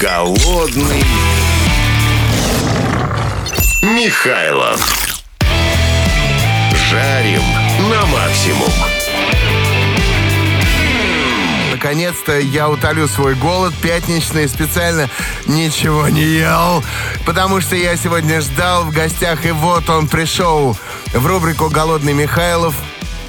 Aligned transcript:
Голодный 0.00 1.04
Михайлов. 3.82 5.20
Жарим 6.88 7.42
на 7.90 8.06
максимум. 8.06 8.70
Наконец-то 11.70 12.38
я 12.38 12.70
утолю 12.70 13.08
свой 13.08 13.34
голод 13.34 13.74
пятничный, 13.82 14.48
специально 14.48 15.10
ничего 15.44 16.08
не 16.08 16.24
ел, 16.24 16.82
потому 17.26 17.60
что 17.60 17.76
я 17.76 17.94
сегодня 17.96 18.40
ждал 18.40 18.84
в 18.84 18.92
гостях, 18.92 19.44
и 19.44 19.50
вот 19.50 19.90
он 19.90 20.08
пришел 20.08 20.78
в 21.12 21.26
рубрику 21.26 21.68
«Голодный 21.68 22.14
Михайлов». 22.14 22.74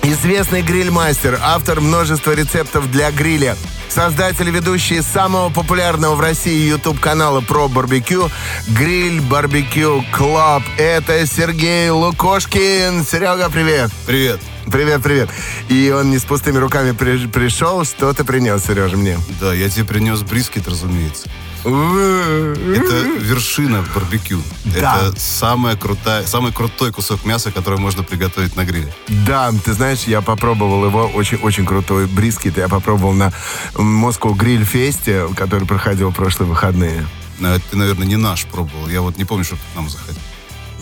Известный 0.04 0.62
гриль-мастер, 0.62 1.38
автор 1.44 1.82
множества 1.82 2.32
рецептов 2.32 2.90
для 2.90 3.12
гриля, 3.12 3.58
создатель 3.92 4.50
ведущий 4.50 5.02
самого 5.02 5.50
популярного 5.50 6.16
в 6.16 6.22
России 6.22 6.70
YouTube-канала 6.70 7.42
про 7.42 7.68
барбекю 7.68 8.30
«Grill 8.70 9.22
Barbecue 9.22 10.04
Club». 10.12 10.64
Это 10.78 11.26
Сергей 11.28 11.90
Лукошкин. 11.90 13.04
Серега, 13.06 13.50
привет. 13.50 13.92
Привет. 14.06 14.40
Привет, 14.70 15.02
привет. 15.02 15.30
И 15.70 15.92
он 15.96 16.12
не 16.12 16.20
с 16.20 16.24
пустыми 16.24 16.58
руками 16.58 16.92
при- 16.92 17.28
пришел. 17.28 17.84
Что 17.84 18.14
ты 18.14 18.24
принес, 18.24 18.64
Сережа, 18.66 18.96
мне? 18.98 19.18
Да, 19.40 19.54
я 19.54 19.70
тебе 19.70 19.86
принес 19.86 20.22
brisket, 20.22 20.68
разумеется. 20.68 21.30
Это 21.64 22.96
вершина 23.20 23.86
барбекю. 23.94 24.42
Да. 24.66 25.10
Это 25.10 25.20
самая 25.20 25.76
крутая, 25.76 26.26
самый 26.26 26.52
крутой 26.52 26.92
кусок 26.92 27.24
мяса, 27.26 27.52
который 27.52 27.80
можно 27.80 28.02
приготовить 28.04 28.56
на 28.56 28.66
гриле. 28.66 28.92
Да, 29.08 29.52
ты 29.64 29.74
знаешь, 29.74 30.04
я 30.04 30.22
попробовал 30.22 30.86
его, 30.86 31.06
очень-очень 31.08 31.66
крутой 31.66 32.08
brisket. 32.08 32.58
Я 32.58 32.68
попробовал 32.68 33.14
на 33.14 33.32
Москву 33.78 34.34
Гриль 34.34 34.66
Фесте, 34.66 35.28
который 35.36 35.68
проходил 35.68 36.10
в 36.10 36.16
прошлые 36.16 36.50
выходные. 36.50 37.06
Но 37.40 37.58
Ты, 37.60 37.78
наверное, 37.78 38.08
не 38.08 38.18
наш 38.18 38.46
пробовал. 38.46 38.88
Я 38.88 39.02
вот 39.02 39.18
не 39.18 39.26
помню, 39.26 39.44
что 39.44 39.56
к 39.56 39.60
нам 39.76 39.90
заходил. 39.90 40.22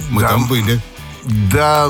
Мы 0.09 0.21
Да. 0.21 0.30
там 0.30 0.47
были. 0.47 0.81
Да, 1.23 1.89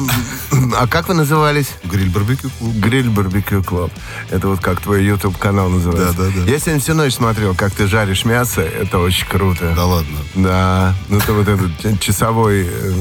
а 0.77 0.88
как 0.88 1.08
вы 1.08 1.13
назывались? 1.13 1.67
Гриль 1.83 2.09
барбекю 2.09 2.49
клуб. 2.58 2.75
Grill 2.75 3.09
Barbecue 3.09 3.63
Club. 3.63 3.91
Это 4.30 4.47
вот 4.47 4.59
как 4.59 4.81
твой 4.81 5.03
YouTube 5.05 5.38
канал 5.38 5.69
называется. 5.69 6.13
Да, 6.17 6.23
да, 6.25 6.31
да. 6.45 6.52
Я 6.52 6.59
сегодня 6.59 6.80
всю 6.81 6.94
ночь 6.94 7.13
смотрел, 7.13 7.55
как 7.55 7.71
ты 7.73 7.88
жаришь 7.88 8.25
мясо. 8.25 8.61
Это 8.61 8.97
очень 8.99 9.27
круто. 9.27 9.73
Да 9.75 9.86
ладно. 9.86 10.17
Да, 10.36 10.95
ну 11.09 11.17
это 11.17 11.33
вот 11.33 11.47
этот 11.47 11.99
часовой 11.99 12.67
э, 12.69 12.94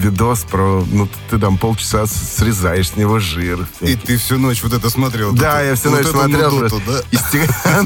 видос 0.00 0.40
про, 0.42 0.84
ну 0.90 1.08
ты 1.30 1.38
там 1.38 1.56
полчаса 1.58 2.06
срезаешь 2.06 2.90
с 2.90 2.96
него 2.96 3.18
жир. 3.18 3.66
И 3.80 3.94
ты 3.96 4.16
всю 4.16 4.38
ночь 4.38 4.62
вот 4.62 4.72
это 4.72 4.90
смотрел. 4.90 5.32
Да, 5.32 5.62
я 5.62 5.74
всю 5.76 5.90
ночь 5.90 6.06
смотрел. 6.06 6.50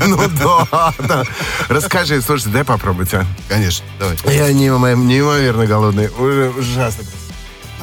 Ну 0.06 0.18
да. 0.38 1.24
Расскажи, 1.68 2.20
слушай, 2.22 2.50
дай 2.50 2.64
попробовать, 2.64 3.12
а. 3.14 3.24
Конечно, 3.48 3.84
давай. 3.98 4.16
Я 4.34 4.52
неимо- 4.52 4.94
неимоверно 4.94 5.66
голодный. 5.66 6.08
Ужа- 6.08 6.52
Ужасно. 6.58 7.04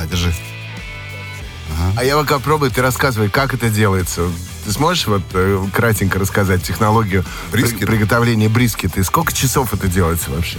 На, 0.02 0.08
держи. 0.08 0.34
А 1.96 2.04
я 2.04 2.18
пока 2.18 2.40
пробую, 2.40 2.72
ты 2.72 2.82
рассказывай, 2.82 3.30
как 3.30 3.54
это 3.54 3.70
делается. 3.70 4.30
Ты 4.66 4.72
сможешь 4.72 5.08
вот 5.08 5.24
э, 5.34 5.66
кратенько 5.74 6.20
рассказать 6.20 6.64
технологию 6.64 7.24
Брискет? 7.52 7.88
приготовления 7.88 8.50
брискета? 8.50 9.00
И 9.00 9.04
сколько 9.04 9.34
часов 9.34 9.74
это 9.74 9.88
делается 9.88 10.32
вообще? 10.32 10.58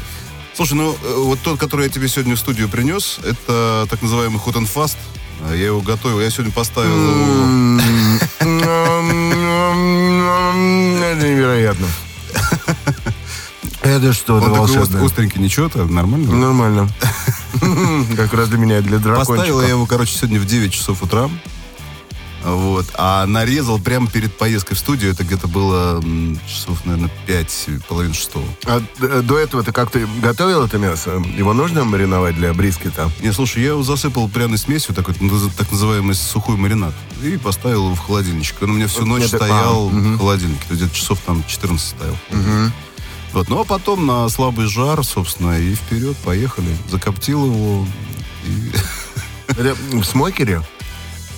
Слушай, 0.54 0.74
ну 0.74 0.96
э, 1.02 1.14
вот 1.18 1.38
тот, 1.40 1.58
который 1.58 1.86
я 1.86 1.92
тебе 1.92 2.08
сегодня 2.08 2.34
в 2.34 2.38
студию 2.38 2.68
принес, 2.68 3.18
это 3.24 3.86
так 3.90 4.02
называемый 4.02 4.38
hot 4.38 4.54
and 4.54 4.68
fast. 4.72 4.96
А 5.48 5.54
Я 5.54 5.66
его 5.66 5.80
готовил, 5.80 6.20
я 6.20 6.30
сегодня 6.30 6.52
поставил. 6.52 6.92
Это 11.02 11.26
невероятно. 11.28 11.86
Это 13.82 14.12
что, 14.12 14.38
это 14.38 14.46
Он 14.50 14.68
такой 14.68 14.82
ост- 14.82 14.94
остренький, 14.94 15.40
ничего, 15.40 15.68
то 15.68 15.84
нормально? 15.84 16.32
Нормально. 16.32 16.88
Как 18.16 18.32
раз 18.32 18.48
для 18.48 18.58
меня, 18.58 18.80
для 18.80 18.98
Поставил 18.98 19.34
я 19.36 19.44
дракончика. 19.46 19.68
его, 19.68 19.86
короче, 19.86 20.16
сегодня 20.16 20.40
в 20.40 20.44
9 20.46 20.72
часов 20.72 21.02
утра. 21.02 21.28
Вот. 22.44 22.86
А 22.94 23.24
нарезал 23.26 23.78
прямо 23.78 24.08
перед 24.08 24.36
поездкой 24.36 24.76
в 24.76 24.80
студию. 24.80 25.12
Это 25.12 25.22
где-то 25.22 25.46
было 25.46 26.02
часов, 26.48 26.84
наверное, 26.84 27.10
5, 27.26 27.68
половина 27.88 28.14
шестого. 28.14 28.44
А 28.64 28.80
д- 29.00 29.22
до 29.22 29.38
этого 29.38 29.62
ты 29.62 29.70
как-то 29.72 30.00
готовил 30.20 30.64
это 30.64 30.76
мясо? 30.78 31.22
Его 31.36 31.52
нужно 31.52 31.84
мариновать 31.84 32.34
для 32.34 32.52
брискета? 32.52 33.10
Не, 33.20 33.32
слушай, 33.32 33.62
я 33.62 33.70
его 33.70 33.82
засыпал 33.84 34.28
пряной 34.28 34.58
смесью, 34.58 34.92
такой, 34.92 35.14
наз- 35.14 35.52
так 35.56 35.70
называемый 35.70 36.16
сухой 36.16 36.56
маринад. 36.56 36.94
И 37.22 37.36
поставил 37.36 37.84
его 37.86 37.94
в 37.94 38.00
холодильничек. 38.00 38.60
Он 38.62 38.70
у 38.70 38.74
меня 38.74 38.88
всю 38.88 39.06
ночь 39.06 39.24
Это- 39.26 39.36
стоял 39.36 39.86
а, 39.86 39.90
в 39.90 40.18
холодильнике. 40.18 40.64
То 40.66 40.74
есть 40.74 40.82
где-то 40.82 40.96
часов 40.96 41.18
там 41.24 41.44
14 41.46 41.86
стоял. 41.96 42.16
Вот. 43.32 43.48
Ну, 43.48 43.60
а 43.60 43.64
потом 43.64 44.06
на 44.06 44.28
слабый 44.28 44.66
жар, 44.66 45.02
собственно, 45.04 45.58
и 45.58 45.74
вперед, 45.74 46.16
поехали. 46.18 46.76
Закоптил 46.90 47.46
его. 47.46 47.86
и- 48.44 48.72
Это 49.52 49.74
в 49.92 50.04
смокере? 50.04 50.62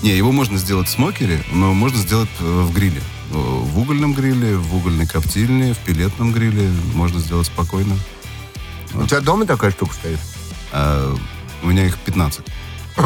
Не, 0.02 0.10
его 0.16 0.32
можно 0.32 0.58
сделать 0.58 0.88
в 0.88 0.90
смокере, 0.90 1.42
но 1.52 1.72
можно 1.72 1.98
сделать 1.98 2.28
э, 2.40 2.44
в 2.62 2.72
гриле. 2.74 3.00
Э, 3.30 3.34
В 3.36 3.78
угольном 3.78 4.12
гриле, 4.12 4.56
в 4.56 4.74
угольной 4.76 5.06
коптильне, 5.06 5.72
в 5.74 5.78
пилетном 5.78 6.32
гриле 6.32 6.68
можно 6.94 7.20
сделать 7.20 7.46
спокойно. 7.46 7.96
У 8.92 9.06
тебя 9.06 9.20
дома 9.20 9.46
такая 9.46 9.70
штука 9.70 9.94
стоит? 9.94 10.18
А 10.72 11.14
у 11.62 11.66
меня 11.66 11.86
их 11.86 11.96
15. 11.98 12.44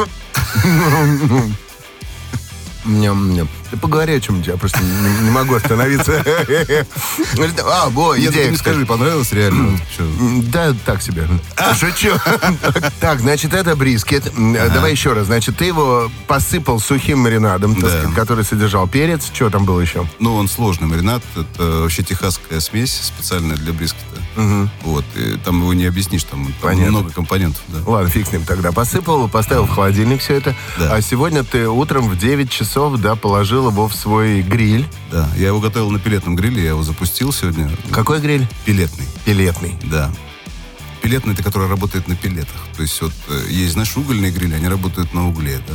Ням-ням. 2.84 3.48
Ты 3.70 3.76
поговори 3.76 4.14
о 4.14 4.20
чем-нибудь, 4.20 4.46
я 4.48 4.56
просто 4.56 4.78
не, 4.82 5.24
не 5.24 5.30
могу 5.30 5.54
остановиться. 5.54 6.24
А, 7.64 7.90
Я 8.16 8.30
идея, 8.30 8.50
не 8.50 8.56
скажи, 8.56 8.86
понравилось 8.86 9.32
реально? 9.32 9.78
Да, 10.44 10.74
так 10.86 11.02
себе. 11.02 11.26
Шучу. 11.78 12.12
Так, 13.00 13.20
значит, 13.20 13.52
это 13.54 13.76
брискет. 13.76 14.32
М, 14.36 14.54
Давай 14.72 14.92
еще 14.92 15.12
раз. 15.12 15.26
Значит, 15.26 15.56
ты 15.56 15.66
его 15.66 16.10
посыпал 16.26 16.80
сухим 16.80 17.20
маринадом, 17.20 17.74
Да. 17.74 18.10
который 18.14 18.44
содержал 18.44 18.88
перец. 18.88 19.26
Что 19.32 19.50
там 19.50 19.64
было 19.64 19.80
еще? 19.80 20.06
Ну, 20.18 20.34
он 20.36 20.48
сложный 20.48 20.86
маринад. 20.88 21.22
Это 21.36 21.80
вообще 21.82 22.02
техасская 22.02 22.60
смесь 22.60 22.92
специальная 23.02 23.56
для 23.56 23.72
брискета. 23.72 24.04
Вот. 24.82 25.04
И 25.16 25.36
там 25.44 25.60
его 25.60 25.74
не 25.74 25.86
объяснишь, 25.86 26.24
там, 26.24 26.52
много 26.62 27.10
компонентов. 27.10 27.62
Да. 27.68 27.78
Ладно, 27.86 28.08
фиг 28.08 28.26
с 28.28 28.32
ним 28.32 28.44
тогда. 28.44 28.72
Посыпал, 28.72 29.28
поставил 29.28 29.64
в 29.66 29.70
холодильник 29.70 30.20
все 30.20 30.34
это. 30.34 30.54
Да. 30.78 30.94
А 30.94 31.02
сегодня 31.02 31.42
ты 31.44 31.68
утром 31.68 32.08
в 32.08 32.16
9 32.16 32.50
часов, 32.50 32.98
да, 32.98 33.16
положил 33.16 33.57
его 33.66 33.88
в 33.88 33.94
свой 33.94 34.42
гриль. 34.42 34.86
да. 35.10 35.28
Я 35.36 35.48
его 35.48 35.60
готовил 35.60 35.90
на 35.90 35.98
пилетном 35.98 36.36
гриле, 36.36 36.62
я 36.62 36.70
его 36.70 36.82
запустил 36.82 37.32
сегодня. 37.32 37.70
Какой 37.90 38.20
гриль? 38.20 38.46
Пилетный. 38.64 39.06
Пилетный. 39.24 39.76
Да. 39.84 40.10
Пилетный 41.02 41.34
это 41.34 41.42
который 41.42 41.68
работает 41.68 42.08
на 42.08 42.16
пилетах. 42.16 42.56
То 42.76 42.82
есть 42.82 43.00
вот 43.00 43.12
э, 43.28 43.46
есть, 43.48 43.72
знаешь, 43.74 43.96
угольные 43.96 44.30
грили, 44.32 44.54
они 44.54 44.68
работают 44.68 45.12
на 45.14 45.28
угле, 45.28 45.60
да. 45.66 45.74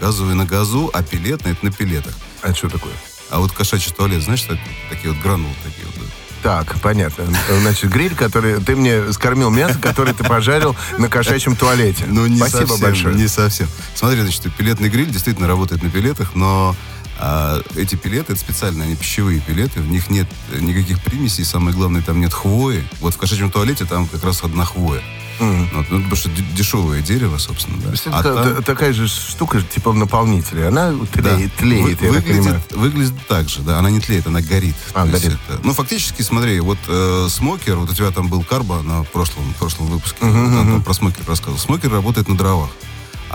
Газовый 0.00 0.34
на 0.34 0.44
газу, 0.44 0.90
а 0.92 1.02
пилетный 1.02 1.52
это 1.52 1.64
на 1.64 1.70
пилетах. 1.72 2.14
А 2.42 2.52
что 2.54 2.68
такое? 2.68 2.92
А 3.30 3.38
вот 3.40 3.52
кошачий 3.52 3.92
туалет, 3.92 4.22
знаешь, 4.22 4.42
так- 4.42 4.58
такие 4.90 5.12
вот 5.12 5.22
гранулы 5.22 5.54
такие 5.64 5.86
вот. 5.86 5.94
да. 5.96 6.10
Так, 6.42 6.78
понятно. 6.82 7.24
Значит, 7.62 7.90
гриль, 7.90 8.14
который 8.14 8.60
ты 8.60 8.76
мне 8.76 9.10
скормил 9.14 9.48
мясо, 9.48 9.78
которое 9.80 10.12
ты 10.12 10.24
пожарил 10.24 10.76
на 10.98 11.08
кошачьем 11.08 11.56
туалете. 11.56 12.04
Ну, 12.06 12.26
не 12.26 12.36
Спасибо 12.36 12.66
совсем, 12.66 12.80
большое. 12.84 13.14
Не 13.14 13.28
совсем. 13.28 13.66
Смотри, 13.94 14.20
значит, 14.20 14.54
пилетный 14.54 14.90
гриль 14.90 15.08
действительно 15.08 15.48
работает 15.48 15.82
на 15.82 15.88
пилетах, 15.88 16.34
но 16.34 16.76
а, 17.26 17.62
эти 17.76 17.94
пилеты, 17.94 18.32
это 18.34 18.40
специальные, 18.40 18.84
они 18.86 18.96
пищевые 18.96 19.40
пилеты, 19.40 19.80
в 19.80 19.88
них 19.88 20.10
нет 20.10 20.28
никаких 20.60 21.02
примесей, 21.02 21.44
самое 21.44 21.74
главное, 21.74 22.02
там 22.02 22.20
нет 22.20 22.34
хвои. 22.34 22.84
Вот 23.00 23.14
в 23.14 23.16
кошачьем 23.16 23.50
туалете 23.50 23.86
там 23.86 24.06
как 24.06 24.22
раз 24.24 24.42
одна 24.44 24.64
хвоя. 24.66 25.02
Мгм. 25.40 25.70
Вот, 25.74 25.86
ну, 25.90 25.96
потому 25.98 26.16
что 26.16 26.30
дешевое 26.54 27.00
дерево, 27.02 27.38
собственно, 27.38 27.78
да. 27.78 27.88
А 28.12 28.20
это 28.20 28.34
там- 28.34 28.54
та- 28.56 28.62
такая 28.62 28.92
же 28.92 29.08
штука, 29.08 29.60
типа 29.62 29.92
наполнителя. 29.92 30.68
Она 30.68 30.92
Да. 30.92 31.06
тлеет, 31.06 31.54
тлеет, 31.54 32.00
Вы- 32.00 32.06
я 32.06 32.12
так 32.12 32.24
понимаю. 32.24 32.42
выглядит, 32.44 32.72
выглядит 32.72 33.26
так 33.26 33.48
же, 33.48 33.62
да. 33.62 33.78
Она 33.78 33.90
не 33.90 34.00
тлеет, 34.00 34.26
она 34.26 34.40
горит. 34.42 34.76
А, 34.92 35.06
горит. 35.06 35.24
это- 35.48 35.60
ну, 35.64 35.72
фактически, 35.72 36.22
смотри, 36.22 36.60
вот 36.60 36.78
э, 36.86 37.26
смокер, 37.30 37.76
вот 37.76 37.90
у 37.90 37.94
тебя 37.94 38.10
там 38.10 38.28
был 38.28 38.44
карбо 38.44 38.82
на 38.82 39.02
прошлом, 39.02 39.54
прошлом 39.58 39.86
выпуске, 39.86 40.18
вот 40.20 40.32
там, 40.32 40.66
там 40.68 40.82
про 40.82 40.92
смокер 40.94 41.24
рассказывал. 41.26 41.58
Смокер 41.58 41.90
работает 41.90 42.28
на 42.28 42.36
дровах. 42.36 42.70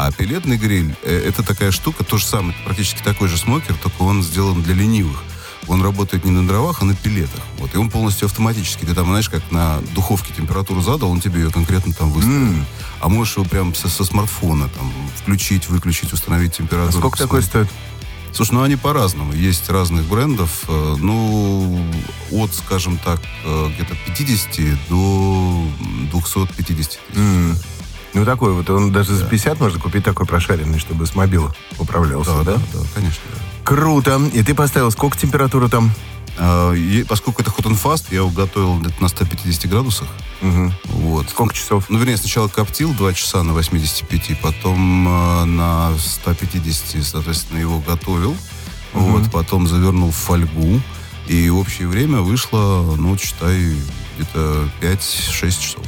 А 0.02 0.14
пилетный 0.14 0.56
гриль 0.56 0.96
э, 1.04 1.26
это 1.28 1.44
такая 1.44 1.72
штука, 1.72 2.06
то 2.06 2.18
же 2.18 2.26
самое, 2.26 2.56
практически 2.64 3.04
такой 3.04 3.28
же 3.28 3.38
смокер, 3.38 3.76
только 3.76 4.02
он 4.04 4.24
сделан 4.24 4.64
для 4.64 4.74
ленивых. 4.74 5.22
Он 5.68 5.84
работает 5.84 6.24
не 6.24 6.32
на 6.32 6.48
дровах, 6.48 6.82
а 6.82 6.86
на 6.86 6.96
пилетах. 6.96 7.44
Вот, 7.58 7.76
и 7.76 7.78
он 7.78 7.90
полностью 7.90 8.28
автоматически. 8.28 8.86
Ты 8.86 8.96
там, 8.96 9.08
знаешь, 9.08 9.28
как 9.30 9.52
на 9.52 9.82
духовке 9.94 10.34
температуру 10.34 10.82
задал, 10.82 11.12
он 11.12 11.20
тебе 11.20 11.42
ее 11.42 11.52
конкретно 11.52 11.92
там 11.94 12.12
выставит. 12.12 12.66
А 13.02 13.10
можешь 13.10 13.36
его 13.36 13.46
прям 13.46 13.76
со, 13.76 13.90
со 13.90 14.06
смартфона 14.06 14.70
там 14.70 14.90
включить, 15.18 15.68
выключить, 15.68 16.14
установить 16.14 16.56
температуру. 16.56 16.98
А 16.98 17.00
сколько 17.02 17.18
такой 17.18 17.44
стоит? 17.44 17.68
Слушай, 18.32 18.54
ну 18.54 18.62
они 18.64 18.78
по-разному. 18.78 19.34
Есть 19.34 19.70
разных 19.70 20.06
брендов. 20.06 20.64
э, 20.70 20.96
Ну, 20.98 21.84
от, 22.32 22.54
скажем 22.56 22.98
так, 23.00 23.20
э, 23.44 23.70
где-то 23.76 23.96
50 24.08 24.78
до 24.90 25.66
250 26.10 26.78
тысяч. 26.78 27.00
М. 27.16 27.58
Ну, 28.14 28.26
такой 28.26 28.54
вот. 28.54 28.70
Он 28.70 28.92
даже 28.92 29.16
за 29.16 29.26
50 29.26 29.60
можно 29.60 29.80
купить 29.80 30.04
такой 30.04 30.26
прошаренный, 30.26 30.80
чтобы 30.80 31.06
с 31.06 31.16
мобила 31.16 31.54
управлялся, 31.78 32.44
да? 32.44 32.56
да, 32.56 32.80
конечно. 32.94 33.22
Круто. 33.64 34.22
И 34.34 34.44
ты 34.44 34.56
поставил 34.56 34.92
сколько 34.92 35.18
температура 35.18 35.68
там? 35.68 35.92
А, 36.38 36.74
и 36.74 37.04
поскольку 37.04 37.42
это 37.42 37.52
hot 37.52 37.66
and 37.66 37.82
fast, 37.82 38.06
я 38.12 38.18
его 38.18 38.30
готовил 38.30 38.80
где-то 38.80 39.02
на 39.02 39.10
150 39.10 39.70
градусах. 39.70 40.08
Вот. 40.86 41.30
Сколько 41.30 41.54
часов? 41.54 41.86
Ну, 41.90 42.00
вернее, 42.00 42.18
сначала 42.18 42.48
коптил 42.48 42.94
2 42.94 43.14
часа 43.14 43.44
на 43.44 43.54
85, 43.54 44.40
потом 44.42 45.08
э, 45.08 45.46
на 45.46 45.92
150, 45.98 47.04
соответственно, 47.04 47.60
его 47.60 47.80
готовил. 47.80 48.36
Вот, 48.94 49.32
потом 49.32 49.68
завернул 49.68 50.12
в 50.12 50.16
фольгу. 50.16 50.82
И 51.28 51.50
общее 51.50 51.88
время 51.88 52.22
вышло, 52.22 52.96
ну, 52.98 53.16
считай, 53.18 53.76
где-то 54.16 54.68
5-6 54.82 55.62
часов. 55.62 55.84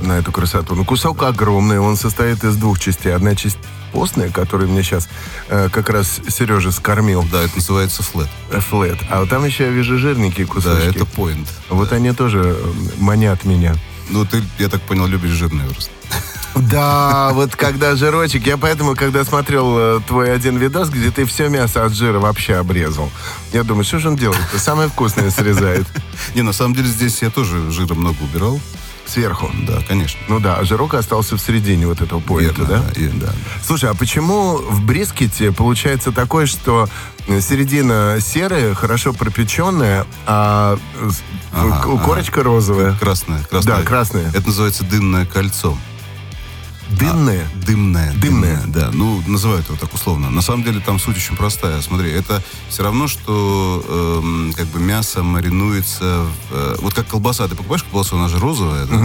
На 0.00 0.18
эту 0.18 0.32
красоту. 0.32 0.74
Ну, 0.74 0.84
кусок 0.84 1.22
огромный, 1.22 1.78
он 1.78 1.96
состоит 1.96 2.42
из 2.44 2.56
двух 2.56 2.78
частей. 2.78 3.14
Одна 3.14 3.34
часть 3.34 3.58
постная, 3.92 4.30
которую 4.30 4.70
мне 4.70 4.82
сейчас 4.82 5.08
э, 5.48 5.68
как 5.72 5.88
раз 5.90 6.20
Сережа 6.28 6.72
скормил, 6.72 7.24
Да, 7.30 7.42
это 7.42 7.54
называется 7.56 8.02
флет. 8.02 8.28
э, 8.50 8.60
флет. 8.60 8.98
А 9.10 9.20
вот 9.20 9.28
там 9.30 9.44
еще 9.44 9.64
я 9.64 9.70
вижу 9.70 9.98
жирненькие 9.98 10.46
Да, 10.46 10.52
кусочки. 10.52 10.88
это 10.96 11.04
поинт. 11.06 11.48
Вот 11.68 11.92
они 11.92 12.12
тоже 12.12 12.56
э, 12.58 12.72
манят 12.98 13.44
меня. 13.44 13.74
Ну, 14.10 14.24
ты, 14.26 14.42
я 14.58 14.68
так 14.68 14.82
понял, 14.82 15.06
любишь 15.06 15.30
жирный 15.30 15.64
просто. 15.64 15.90
Да, 16.56 17.30
вот 17.32 17.56
когда 17.56 17.96
жирочек, 17.96 18.46
я 18.46 18.56
поэтому, 18.56 18.94
когда 18.94 19.24
смотрел 19.24 19.76
э, 19.76 20.00
твой 20.06 20.32
один 20.32 20.56
видос, 20.56 20.88
где 20.88 21.10
ты 21.10 21.24
все 21.24 21.48
мясо 21.48 21.84
от 21.84 21.92
жира 21.94 22.20
вообще 22.20 22.54
обрезал, 22.56 23.10
я 23.52 23.64
думаю, 23.64 23.84
что 23.84 23.98
же 23.98 24.08
он 24.08 24.16
делает? 24.16 24.40
Самое 24.56 24.88
вкусное 24.88 25.30
срезает 25.30 25.86
Не, 26.34 26.42
на 26.42 26.52
самом 26.52 26.74
деле 26.74 26.86
здесь 26.88 27.22
я 27.22 27.30
тоже 27.30 27.70
жира 27.72 27.94
много 27.94 28.16
убирал. 28.22 28.60
Сверху. 29.06 29.50
Да, 29.66 29.80
конечно. 29.86 30.18
Ну 30.28 30.40
да, 30.40 30.56
а 30.56 30.64
жирок 30.64 30.94
остался 30.94 31.36
в 31.36 31.40
середине 31.40 31.86
вот 31.86 32.00
этого 32.00 32.20
поинта, 32.20 32.62
Верно, 32.62 32.84
да? 32.94 33.00
и- 33.00 33.08
да. 33.08 33.32
Слушай, 33.64 33.90
а 33.90 33.94
почему 33.94 34.56
в 34.56 34.82
брискете 34.84 35.52
получается 35.52 36.12
такое, 36.12 36.46
что 36.46 36.88
э, 37.26 37.40
середина 37.40 38.18
серая, 38.20 38.74
хорошо 38.74 39.12
пропеченная, 39.12 40.06
а 40.26 40.78
э, 41.00 41.10
Ага, 41.52 41.82
к- 41.82 41.86
ага. 41.86 41.98
корочка 42.04 42.42
розовая? 42.42 42.96
Красное, 42.98 43.42
красное. 43.44 43.76
Да, 43.76 43.82
красное. 43.82 44.28
Это 44.30 44.46
называется 44.46 44.84
дымное 44.84 45.24
кольцо. 45.26 45.76
Дымная? 46.98 47.48
Дымное. 47.66 48.12
Дымное. 48.14 48.62
Да, 48.66 48.90
ну, 48.92 49.22
называют 49.26 49.66
его 49.66 49.76
так 49.76 49.92
условно. 49.94 50.30
На 50.30 50.42
самом 50.42 50.62
деле 50.64 50.80
там 50.80 50.98
суть 50.98 51.16
очень 51.16 51.36
простая. 51.36 51.80
Смотри, 51.82 52.10
это 52.10 52.42
все 52.68 52.82
равно, 52.82 53.08
что 53.08 53.84
эм, 54.22 54.52
как 54.54 54.66
бы 54.66 54.78
мясо 54.80 55.22
маринуется... 55.22 56.24
в, 56.50 56.54
э, 56.54 56.76
вот 56.80 56.94
как 56.94 57.06
колбаса. 57.08 57.48
Ты 57.48 57.54
покупаешь 57.56 57.82
колбасу, 57.82 58.16
она 58.16 58.28
же 58.28 58.38
розовая, 58.38 58.86
да? 58.86 58.96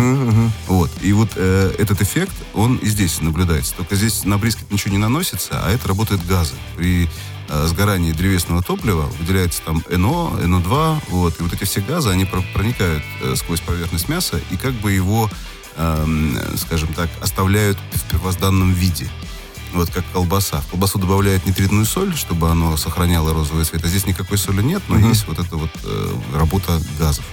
Вот. 0.68 0.92
И 1.02 1.14
вот 1.14 1.32
э, 1.36 1.74
этот 1.78 2.02
эффект, 2.02 2.34
он 2.54 2.76
и 2.78 2.88
здесь 2.88 3.22
наблюдается. 3.22 3.74
Только 3.76 3.96
здесь 3.96 4.24
на 4.26 4.38
брискет 4.38 4.72
ничего 4.72 4.92
не 4.92 4.98
наносится, 4.98 5.62
а 5.64 5.72
это 5.72 5.88
работают 5.88 6.26
газы. 6.26 6.54
При 6.76 7.10
э, 7.48 7.68
сгорании 7.68 8.12
древесного 8.12 8.62
топлива 8.62 9.10
выделяется 9.20 9.62
там 9.66 9.84
НО, 9.90 10.40
НО2, 10.42 11.02
вот. 11.10 11.40
И 11.40 11.44
вот 11.44 11.54
эти 11.54 11.64
все 11.64 11.82
газы, 11.82 12.10
они 12.10 12.26
про- 12.26 12.44
проникают 12.54 13.04
э, 13.22 13.36
сквозь 13.36 13.62
поверхность 13.62 14.10
мяса 14.10 14.40
и 14.52 14.58
как 14.58 14.74
бы 14.74 14.92
его 14.92 15.30
эм, 15.80 16.38
скажем 16.58 16.94
так, 16.94 17.10
оставляют 17.22 17.78
в 17.94 18.04
первозданном 18.12 18.74
виде. 18.74 19.08
Вот 19.74 19.90
как 19.92 20.04
колбаса. 20.14 20.62
В 20.62 20.68
колбасу 20.68 20.98
добавляют 21.00 21.46
нитритную 21.46 21.86
соль, 21.86 22.16
чтобы 22.16 22.50
оно 22.50 22.76
сохраняло 22.78 23.34
розовый 23.34 23.66
цвет. 23.66 23.84
А 23.86 23.88
здесь 23.88 24.06
никакой 24.06 24.38
соли 24.38 24.62
нет, 24.62 24.82
но 24.88 24.98
есть 24.98 25.28
вот 25.28 25.40
эта 25.40 25.56
вот 25.58 25.70
э, 25.84 26.14
работа 26.36 26.80
газов. 27.00 27.26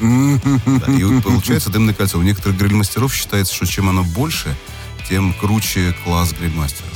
Да, 0.00 0.92
и 0.92 1.20
получается 1.20 1.70
дымное 1.70 1.94
кольцо. 1.94 2.18
У 2.18 2.22
некоторых 2.22 2.58
гриль-мастеров 2.58 3.14
считается, 3.14 3.54
что 3.54 3.66
чем 3.66 3.88
оно 3.88 4.04
больше, 4.04 4.54
тем 5.08 5.32
круче 5.34 5.94
класс 6.04 6.32
гриль-мастера. 6.38 6.86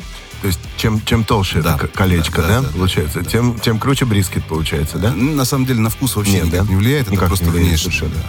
То 0.42 0.46
есть 0.48 0.60
чем, 0.78 1.02
чем 1.04 1.24
толще 1.24 1.60
Да. 1.60 1.76
это 1.76 1.86
колечко, 1.88 2.40
Да, 2.40 2.48
да, 2.48 2.54
да, 2.54 2.60
да, 2.62 2.66
да. 2.68 2.72
получается? 2.72 3.22
Тем, 3.24 3.58
тем 3.58 3.78
круче 3.78 4.06
брискет 4.06 4.44
получается, 4.46 4.98
да? 4.98 5.12
Ну, 5.12 5.34
На 5.34 5.44
самом 5.44 5.66
деле 5.66 5.80
на 5.80 5.90
вкус 5.90 6.16
вообще 6.16 6.32
Нет, 6.32 6.46
никак 6.46 6.64
да? 6.66 6.70
не 6.70 6.76
влияет, 6.76 7.02
это 7.02 7.12
Никак 7.12 7.28
просто 7.28 7.44
не 7.46 7.50
влияет 7.52 7.82
внешне. 7.84 8.08
да. 8.08 8.20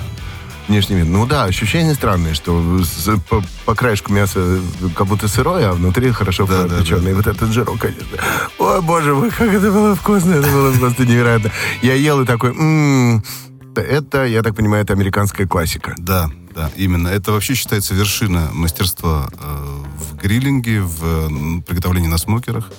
Внешний 0.72 0.96
вид. 0.96 1.08
Ну 1.08 1.26
да, 1.26 1.44
ощущение 1.44 1.94
странное, 1.96 2.34
что 2.34 2.82
с- 2.82 3.20
по, 3.28 3.44
по 3.66 3.76
краешку 3.76 4.14
мясо 4.14 4.62
как 4.96 5.06
будто 5.06 5.28
сырое, 5.28 5.70
а 5.70 5.74
внутри 5.74 6.12
хорошо 6.12 6.48
Да, 6.48 6.64
да, 6.64 6.76
пропеченное. 6.76 7.04
да. 7.04 7.10
И 7.10 7.14
вот 7.14 7.28
этот 7.28 7.52
жирок, 7.52 7.78
конечно. 7.78 8.06
Ой, 8.58 8.82
боже 8.82 9.14
мой, 9.14 9.32
как 9.32 9.50
это 9.54 9.70
было 9.70 9.96
вкусно, 9.98 10.32
это 10.36 10.48
было 10.50 10.72
просто 10.72 11.06
невероятно. 11.06 11.52
Я 11.82 11.96
ел 11.96 12.22
и 12.22 12.26
такой, 12.26 12.52
«М, 12.52 13.22
это, 13.76 14.24
я 14.26 14.42
так 14.44 14.56
понимаю, 14.56 14.84
это 14.86 14.94
американская 14.94 15.46
классика. 15.46 15.94
Да, 15.98 16.30
да, 16.56 16.72
именно. 16.78 17.10
Это 17.10 17.34
вообще 17.34 17.54
считается 17.54 17.94
вершина 17.94 18.48
мастерства 18.54 19.30
э, 19.30 19.66
в 19.98 20.16
гриллинге, 20.16 20.84
в 20.84 21.62
приготовлении 21.64 22.08
на 22.08 22.18
смокерах. 22.18 22.72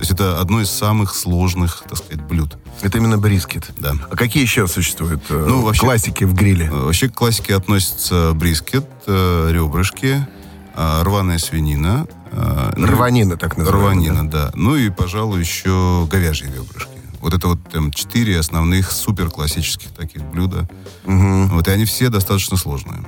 То 0.00 0.04
есть 0.04 0.12
это 0.12 0.40
одно 0.40 0.62
из 0.62 0.70
самых 0.70 1.14
сложных, 1.14 1.84
так 1.86 1.98
сказать, 1.98 2.22
блюд. 2.22 2.56
Это 2.80 2.96
именно 2.96 3.18
брискет. 3.18 3.70
Да. 3.78 3.92
А 4.10 4.16
какие 4.16 4.42
еще 4.42 4.66
существуют 4.66 5.22
э, 5.28 5.44
Ну, 5.46 5.60
вообще- 5.60 5.82
классики 5.82 6.24
в 6.24 6.32
гриле? 6.32 6.68
Э, 6.72 6.84
Вообще 6.86 7.10
к 7.10 7.14
классике 7.14 7.54
относятся 7.54 8.32
брискет, 8.32 8.86
э, 9.06 9.50
ребрышки, 9.52 10.26
рваная 10.74 11.36
свинина. 11.36 12.06
Рванина 12.32 13.36
так 13.36 13.58
называемая. 13.58 13.92
Рванина, 13.92 14.30
да. 14.30 14.50
Ну 14.54 14.74
и, 14.76 14.88
пожалуй, 14.88 15.40
еще 15.40 16.08
говяжьи 16.10 16.46
ребрышки. 16.50 16.88
Вот 17.20 17.34
это 17.34 17.48
вот 17.48 17.58
там 17.70 17.90
четыре 17.92 18.38
основных 18.38 18.92
супер 18.92 19.28
классических 19.28 19.88
таких 19.90 20.22
блюда. 20.24 20.66
Вот, 21.04 21.68
и 21.68 21.70
они 21.70 21.84
все 21.84 22.08
достаточно 22.08 22.56
сложные. 22.56 23.00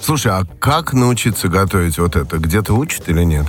Слушай, 0.00 0.32
а 0.32 0.44
как 0.58 0.92
научиться 0.92 1.46
готовить 1.46 1.98
вот 1.98 2.16
это? 2.16 2.38
Где-то 2.38 2.74
учат 2.74 3.08
или 3.08 3.22
нет? 3.22 3.46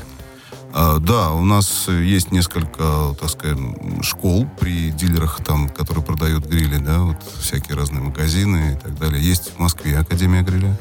А, 0.76 0.98
да, 0.98 1.32
у 1.32 1.46
нас 1.46 1.88
есть 1.88 2.32
несколько, 2.32 3.16
так 3.20 3.30
сказать, 3.30 3.60
школ 4.02 4.48
при 4.60 4.90
дилерах, 4.90 5.44
там, 5.44 5.70
которые 5.70 6.04
продают 6.04 6.48
грили, 6.48 6.78
да, 6.78 7.00
вот 7.00 7.18
всякие 7.40 7.78
разные 7.78 8.02
магазины 8.02 8.74
и 8.74 8.82
так 8.82 8.98
далее. 8.98 9.24
Есть 9.24 9.52
в 9.56 9.60
Москве 9.60 9.96
Академия 9.98 10.42
гриля. 10.42 10.76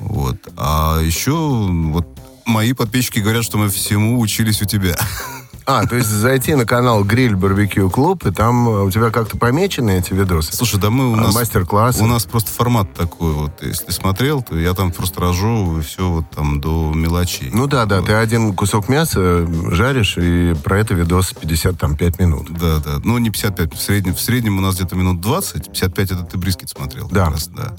Вот. 0.00 0.36
А 0.58 1.00
еще 1.00 1.32
вот 1.32 2.06
мои 2.44 2.74
подписчики 2.74 3.20
говорят, 3.20 3.44
что 3.44 3.56
мы 3.56 3.70
всему 3.70 4.20
учились 4.20 4.60
у 4.60 4.66
тебя. 4.66 4.96
А, 5.66 5.86
то 5.86 5.96
есть 5.96 6.08
зайти 6.08 6.54
на 6.54 6.66
канал 6.66 7.04
Гриль 7.04 7.34
Барбекю 7.34 7.88
Клуб, 7.88 8.26
и 8.26 8.30
там 8.30 8.68
э, 8.68 8.82
у 8.84 8.90
тебя 8.90 9.10
как-то 9.10 9.38
помечены 9.38 9.98
эти 9.98 10.12
видосы? 10.12 10.52
Слушай, 10.54 10.78
да 10.78 10.90
мы 10.90 11.10
у 11.10 11.14
А, 11.14 11.16
нас... 11.16 11.34
мастер-классы? 11.34 12.02
У 12.02 12.06
нас 12.06 12.26
просто 12.26 12.50
формат 12.50 12.92
такой 12.92 13.32
вот. 13.32 13.62
Если 13.62 13.90
смотрел, 13.90 14.42
то 14.42 14.58
я 14.58 14.74
там 14.74 14.92
просто 14.92 15.22
разжевываю 15.22 15.82
все 15.82 16.08
вот 16.10 16.30
там 16.30 16.60
до 16.60 16.92
мелочей. 16.94 17.48
Ну 17.50 17.66
да, 17.66 17.86
да, 17.86 17.96
Вот. 18.00 18.06
ты 18.06 18.12
один 18.12 18.52
кусок 18.52 18.90
мяса 18.90 19.46
жаришь, 19.70 20.18
и 20.18 20.54
про 20.62 20.78
это 20.80 20.92
видос 20.92 21.32
55 21.32 22.18
минут. 22.18 22.48
Да, 22.52 22.78
да. 22.84 23.00
Ну, 23.02 23.16
не 23.16 23.30
55. 23.30 23.74
В 23.74 23.80
среднем, 23.80 24.14
в 24.14 24.20
среднем 24.20 24.58
у 24.58 24.60
нас 24.60 24.74
где-то 24.74 24.96
минут 24.96 25.22
20. 25.22 25.70
55 25.72 26.10
это 26.10 26.22
ты 26.24 26.36
брискет 26.36 26.68
смотрел. 26.68 27.08
Да. 27.08 27.30
раз, 27.30 27.48
да. 27.48 27.72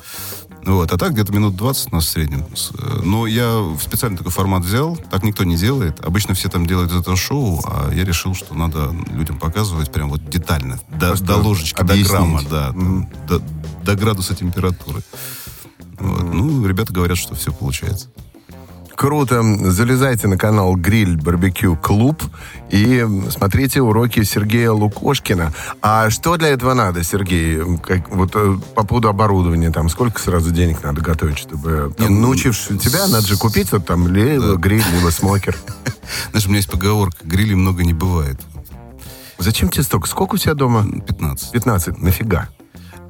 Вот. 0.65 0.91
А 0.91 0.97
так 0.97 1.13
где-то 1.13 1.31
минут 1.31 1.55
20 1.55 1.91
у 1.91 1.95
нас 1.95 2.05
в 2.05 2.09
среднем. 2.09 2.43
Э, 2.79 3.01
Но 3.03 3.27
я 3.27 3.63
специально 3.81 4.17
такой 4.17 4.31
формат 4.31 4.63
взял. 4.63 4.97
Так 5.11 5.23
никто 5.23 5.43
не 5.43 5.57
делает. 5.57 6.03
Обычно 6.03 6.33
все 6.33 6.49
там 6.49 6.65
делают 6.65 6.91
этого 6.91 7.15
шоу, 7.15 7.61
а 7.65 7.91
я 7.93 8.03
решил, 8.03 8.33
что 8.33 8.55
надо 8.55 8.91
людям 9.11 9.37
показывать 9.37 9.91
прям 9.91 10.09
вот 10.09 10.27
детально. 10.29 10.79
До, 10.89 11.15
до 11.21 11.37
ложечки, 11.37 11.79
объяснить. 11.79 12.07
до 12.07 12.11
грамма, 12.11 12.41
да. 12.49 12.67
там, 12.67 13.09
до, 13.27 13.41
до 13.83 13.95
градуса 13.95 14.35
температуры. 14.35 15.01
Вот. 15.99 16.33
Ну, 16.33 16.65
ребята 16.65 16.91
говорят, 16.91 17.17
что 17.17 17.35
все 17.35 17.53
получается. 17.53 18.09
Круто. 19.05 19.43
Залезайте 19.69 20.27
на 20.27 20.35
канал 20.35 20.75
Гриль 20.75 21.15
Барбекю 21.15 21.75
Клуб 21.75 22.23
и 22.71 23.05
смотрите 23.29 23.79
уроки 23.79 24.23
Сергея 24.23 24.71
Лукошкина. 24.71 25.53
А 25.79 26.09
что 26.09 26.37
для 26.37 26.47
этого 26.47 26.73
надо, 26.73 27.03
Сергей? 27.03 27.61
Как, 27.83 28.09
вот 28.09 28.31
э, 28.33 28.57
по 28.73 28.83
поводу 28.83 29.09
оборудования, 29.09 29.69
там, 29.69 29.89
сколько 29.89 30.19
сразу 30.19 30.49
денег 30.49 30.81
надо 30.81 31.01
готовить, 31.01 31.37
чтобы... 31.37 31.93
Там, 31.95 32.07
Не, 32.07 32.15
ну, 32.15 32.21
научившись 32.21 32.81
тебя, 32.81 33.05
надо 33.05 33.27
же 33.27 33.37
купить 33.37 33.71
вот 33.71 33.85
там 33.85 34.07
либо 34.07 34.55
гриль, 34.55 34.83
либо 34.97 35.11
смокер. 35.11 35.55
Знаешь, 36.31 36.47
у 36.47 36.49
меня 36.49 36.57
есть 36.57 36.71
поговорка, 36.71 37.17
грилей 37.21 37.53
много 37.53 37.83
не 37.83 37.93
бывает. 37.93 38.41
Зачем 39.37 39.69
тебе 39.69 39.83
столько? 39.83 40.09
Сколько 40.09 40.33
у 40.33 40.37
тебя 40.39 40.55
дома? 40.55 40.83
15. 40.83 41.51
15. 41.51 42.01
Нафига? 42.01 42.49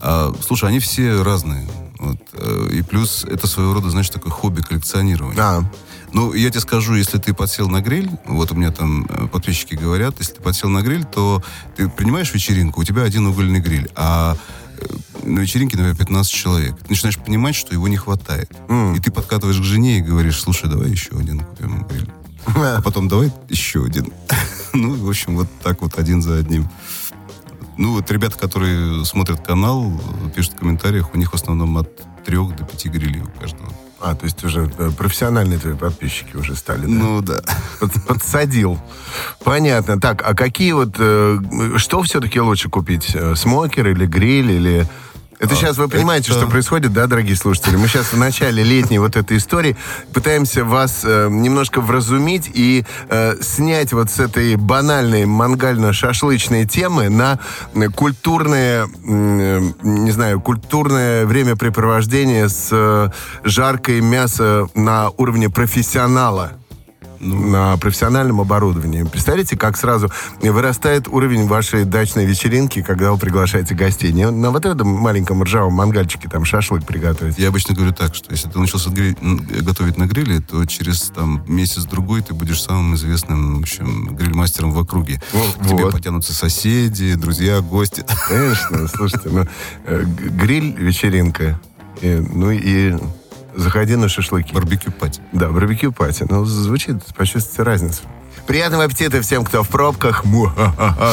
А, 0.02 0.34
слушай, 0.46 0.68
они 0.68 0.80
все 0.80 1.24
разные. 1.24 1.66
Вот, 1.98 2.20
э, 2.34 2.70
и 2.74 2.82
плюс 2.82 3.24
это 3.24 3.48
своего 3.48 3.74
рода, 3.74 3.90
знаешь, 3.90 4.10
такое 4.10 4.32
хобби 4.32 4.62
коллекционирования. 4.62 5.42
А, 5.42 5.64
Ну, 6.12 6.34
я 6.34 6.50
тебе 6.50 6.62
скажу, 6.62 6.96
если 6.96 7.18
ты 7.18 7.34
подсел 7.34 7.68
на 7.70 7.82
гриль, 7.82 8.10
вот 8.26 8.52
у 8.52 8.56
меня 8.56 8.72
там 8.72 9.06
э, 9.10 9.28
подписчики 9.28 9.76
говорят, 9.76 10.16
если 10.20 10.34
ты 10.34 10.42
подсел 10.42 10.70
на 10.70 10.82
гриль, 10.82 11.04
то 11.04 11.44
ты 11.76 11.90
принимаешь 11.90 12.34
вечеринку, 12.34 12.82
у 12.82 12.84
тебя 12.84 13.04
один 13.04 13.28
угольный 13.28 13.60
гриль, 13.60 13.90
а 13.96 14.38
э, 14.78 14.86
на 15.24 15.40
вечеринке, 15.40 15.78
например, 15.78 15.98
15 15.98 16.32
человек. 16.32 16.78
Ты 16.80 16.90
начинаешь 16.90 17.18
понимать, 17.18 17.56
что 17.56 17.74
его 17.74 17.88
не 17.88 17.98
хватает. 17.98 18.52
И 18.96 19.00
ты 19.00 19.12
подкатываешь 19.12 19.60
к 19.60 19.64
жене 19.64 19.98
и 19.98 20.02
говоришь, 20.02 20.40
слушай, 20.42 20.70
давай 20.70 20.90
еще 20.90 21.18
один 21.18 21.40
купим 21.40 21.86
гриль. 21.88 22.10
А 22.56 22.82
потом 22.82 23.08
давай 23.08 23.32
еще 23.50 23.84
один. 23.86 24.12
Ну, 24.74 24.94
в 24.94 25.10
общем, 25.10 25.38
вот 25.38 25.48
так 25.64 25.82
вот 25.82 25.98
один 25.98 26.22
за 26.22 26.36
одним. 26.38 26.70
Ну, 27.78 27.94
вот 27.94 28.10
ребята, 28.12 28.38
которые 28.38 29.06
смотрят 29.06 29.46
канал, 29.46 29.92
пишут 30.36 30.54
в 30.54 30.58
комментариях, 30.58 31.14
у 31.14 31.18
них 31.18 31.32
в 31.32 31.36
основном 31.36 31.78
от 31.78 31.90
трех 32.24 32.56
до 32.56 32.64
пяти 32.64 32.90
грилей 32.90 33.22
у 33.22 33.40
каждого. 33.40 33.70
А, 34.02 34.14
то 34.16 34.26
есть 34.26 34.44
уже 34.44 34.72
э, 34.78 34.92
профессиональные 34.96 35.58
твои 35.58 35.74
подписчики 35.74 36.36
уже 36.36 36.56
стали, 36.56 36.82
да? 36.82 36.88
Ну, 36.88 37.22
да. 37.22 37.42
Под- 37.80 38.06
подсадил. 38.06 38.78
Понятно. 39.44 40.00
Так, 40.00 40.22
а 40.26 40.36
какие 40.36 40.74
вот... 40.74 40.96
э, 41.00 41.40
что 41.78 42.02
все-таки 42.04 42.40
лучше 42.40 42.70
купить? 42.70 43.12
Э, 43.16 43.36
Смокер 43.36 43.88
или 43.88 44.06
гриль, 44.06 44.52
или... 44.52 44.88
Это 45.40 45.56
сейчас 45.56 45.78
вы 45.78 45.88
понимаете, 45.90 46.32
это- 46.32 46.42
что 46.42 46.50
происходит, 46.50 46.94
да, 46.94 47.08
дорогие 47.08 47.36
слушатели? 47.36 47.76
Мы 47.76 47.88
сейчас 47.88 48.14
в 48.14 48.18
начале 48.18 48.64
летней 48.64 49.00
вот 49.00 49.16
этой 49.16 49.38
истории 49.38 49.76
пытаемся 50.14 50.64
вас 50.64 51.02
э, 51.04 51.28
немножко 51.30 51.82
вразумить 51.82 52.50
и 52.54 52.86
э, 53.10 53.36
снять 53.42 53.92
вот 53.94 54.10
с 54.10 54.20
этой 54.20 54.56
банальной 54.56 55.26
мангально-шашлычной 55.26 56.66
темы 56.66 57.10
на 57.10 57.40
культурное, 57.96 58.88
э, 58.88 59.62
не 59.84 60.12
знаю, 60.12 60.40
культурное 60.42 61.26
времяпрепровождение 61.26 62.50
с 62.50 62.70
э, 62.72 63.10
жаркой 63.44 64.02
мясо 64.02 64.68
на 64.74 65.10
уровне 65.18 65.50
профессионала 65.50 66.54
на 67.20 67.78
профессиональном 67.78 68.42
оборудовании. 68.42 69.04
Представляете, 69.04 69.58
как 69.58 69.78
сразу 69.78 70.10
вырастает 70.42 71.08
уровень 71.08 71.48
вашей 71.48 71.86
дачной 71.86 72.26
вечеринки, 72.26 72.82
когда 72.82 73.12
вы 73.12 73.18
приглашаете 73.18 73.76
гостей. 73.76 74.12
Не 74.12 74.30
на 74.30 74.52
вот 74.52 74.66
этом 74.66 74.88
маленьком 74.88 75.44
ржавом 75.44 75.74
мангальчике 75.74 76.30
там 76.30 76.46
шашлык 76.46 76.86
приготовить. 76.86 77.38
Я 77.38 77.50
обычно 77.50 77.76
говорю 77.76 77.94
так, 77.94 78.16
что 78.16 78.32
если 78.32 78.50
ты 78.50 78.58
научился 78.58 78.90
гри- 78.90 79.16
готовить 79.62 79.98
на 79.98 80.06
гриле, 80.06 80.40
то 80.40 80.66
через 80.66 81.02
там 81.16 81.44
месяц-другой 81.48 82.22
ты 82.22 82.34
будешь 82.34 82.62
самым 82.62 82.96
известным, 82.96 83.58
в 83.58 83.60
общем, 83.62 84.16
гриль-мастером 84.16 84.72
в 84.72 84.80
округе. 84.80 85.22
Вот. 85.34 85.56
К 85.56 85.68
тебе 85.68 85.92
потянутся 85.92 86.34
соседи, 86.34 87.16
друзья, 87.16 87.62
гости. 87.62 88.06
Конечно, 88.28 88.88
слушайте, 88.88 89.30
ну, 89.30 89.46
э, 89.86 90.04
г- 90.04 90.30
гриль, 90.30 90.76
вечеринка, 90.78 91.60
и, 92.02 92.24
ну 92.34 92.52
и 92.52 92.96
заходи 93.56 93.96
на 93.96 94.08
шашлыки. 94.10 94.54
Барбекю 94.54 94.92
пати. 94.92 95.22
Да, 95.34 95.50
барбекю 95.50 95.92
пати. 95.92 96.26
Ну, 96.30 96.46
звучит, 96.46 96.98
почувствуйте 97.16 97.64
разницу. 97.64 98.02
Приятного 98.48 98.84
аппетита 98.84 99.22
всем, 99.22 99.44
кто 99.44 99.64
в 99.64 99.70
пробках. 99.70 100.24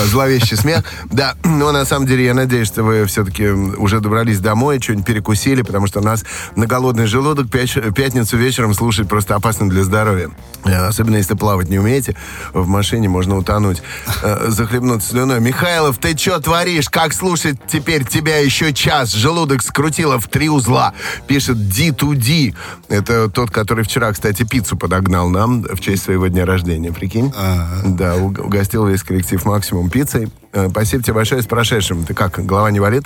Зловещий 0.06 0.56
смех. 0.56 0.84
Да, 1.12 1.34
но 1.44 1.72
на 1.72 1.84
самом 1.84 2.06
деле 2.06 2.24
я 2.24 2.32
надеюсь, 2.34 2.68
что 2.68 2.82
вы 2.82 3.04
все-таки 3.04 3.48
уже 3.48 4.00
добрались 4.00 4.40
домой, 4.40 4.80
что-нибудь 4.80 5.04
перекусили, 5.06 5.60
потому 5.62 5.86
что 5.86 6.00
нас 6.00 6.24
на 6.56 6.66
голодный 6.66 7.06
желудок 7.06 7.48
пятницу 7.50 8.36
вечером 8.38 8.72
слушать 8.72 9.08
просто 9.08 9.34
опасно 9.34 9.68
для 9.68 9.84
здоровья. 9.84 10.30
Э, 10.64 10.86
Особенно 10.86 11.16
если 11.16 11.34
плавать 11.34 11.68
не 11.68 11.78
умеете, 11.78 12.16
в 12.54 12.66
машине 12.66 13.08
можно 13.10 13.36
утонуть, 13.36 13.82
э, 14.22 14.46
захлебнуться 14.48 15.10
слюной. 15.10 15.40
Михайлов, 15.40 15.98
ты 15.98 16.16
что 16.16 16.40
творишь? 16.40 16.88
Как 16.88 17.12
слушать 17.12 17.58
теперь 17.68 18.04
тебя 18.06 18.38
еще 18.38 18.72
час? 18.72 19.12
Желудок 19.12 19.62
скрутило 19.62 20.18
в 20.18 20.28
три 20.28 20.48
узла. 20.48 20.94
Пишет 21.26 21.56
D2D. 21.58 22.54
Это 22.88 23.28
тот, 23.28 23.50
который 23.50 23.84
вчера, 23.84 24.12
кстати, 24.12 24.44
пиццу 24.44 24.78
подогнал 24.78 25.28
нам 25.28 25.62
в 25.62 25.80
честь 25.80 26.04
своего 26.04 26.28
дня 26.28 26.46
рождения. 26.46 26.90
Прикинь? 26.92 27.21
Да, 27.30 28.16
уг- 28.16 28.40
угостил 28.40 28.86
весь 28.86 29.02
коллектив 29.02 29.44
максимум 29.44 29.90
пиццей. 29.90 30.30
Э, 30.52 30.68
Спасибо 30.70 31.02
тебе 31.02 31.14
большое 31.14 31.42
с 31.42 31.46
прошедшим. 31.46 32.04
Ты 32.04 32.14
как, 32.14 32.44
голова 32.44 32.70
не 32.70 32.80
болит? 32.80 33.04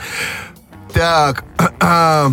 Так, 0.93 1.45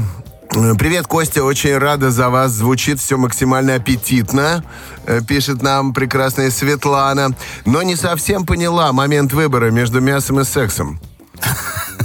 Привет, 0.78 1.08
Костя, 1.08 1.44
очень 1.44 1.76
рада 1.80 2.12
за 2.12 2.30
вас. 2.30 2.52
Звучит 2.52 3.00
все 3.00 3.18
максимально 3.18 3.74
аппетитно, 3.76 4.64
э, 5.08 5.22
пишет 5.28 5.64
нам 5.64 5.94
прекрасная 5.94 6.52
Светлана. 6.52 7.30
Но 7.66 7.82
не 7.82 7.96
совсем 7.96 8.46
поняла 8.46 8.94
момент 8.94 9.34
выбора 9.34 9.72
между 9.72 10.00
мясом 10.00 10.40
и 10.42 10.44
сексом. 10.44 11.00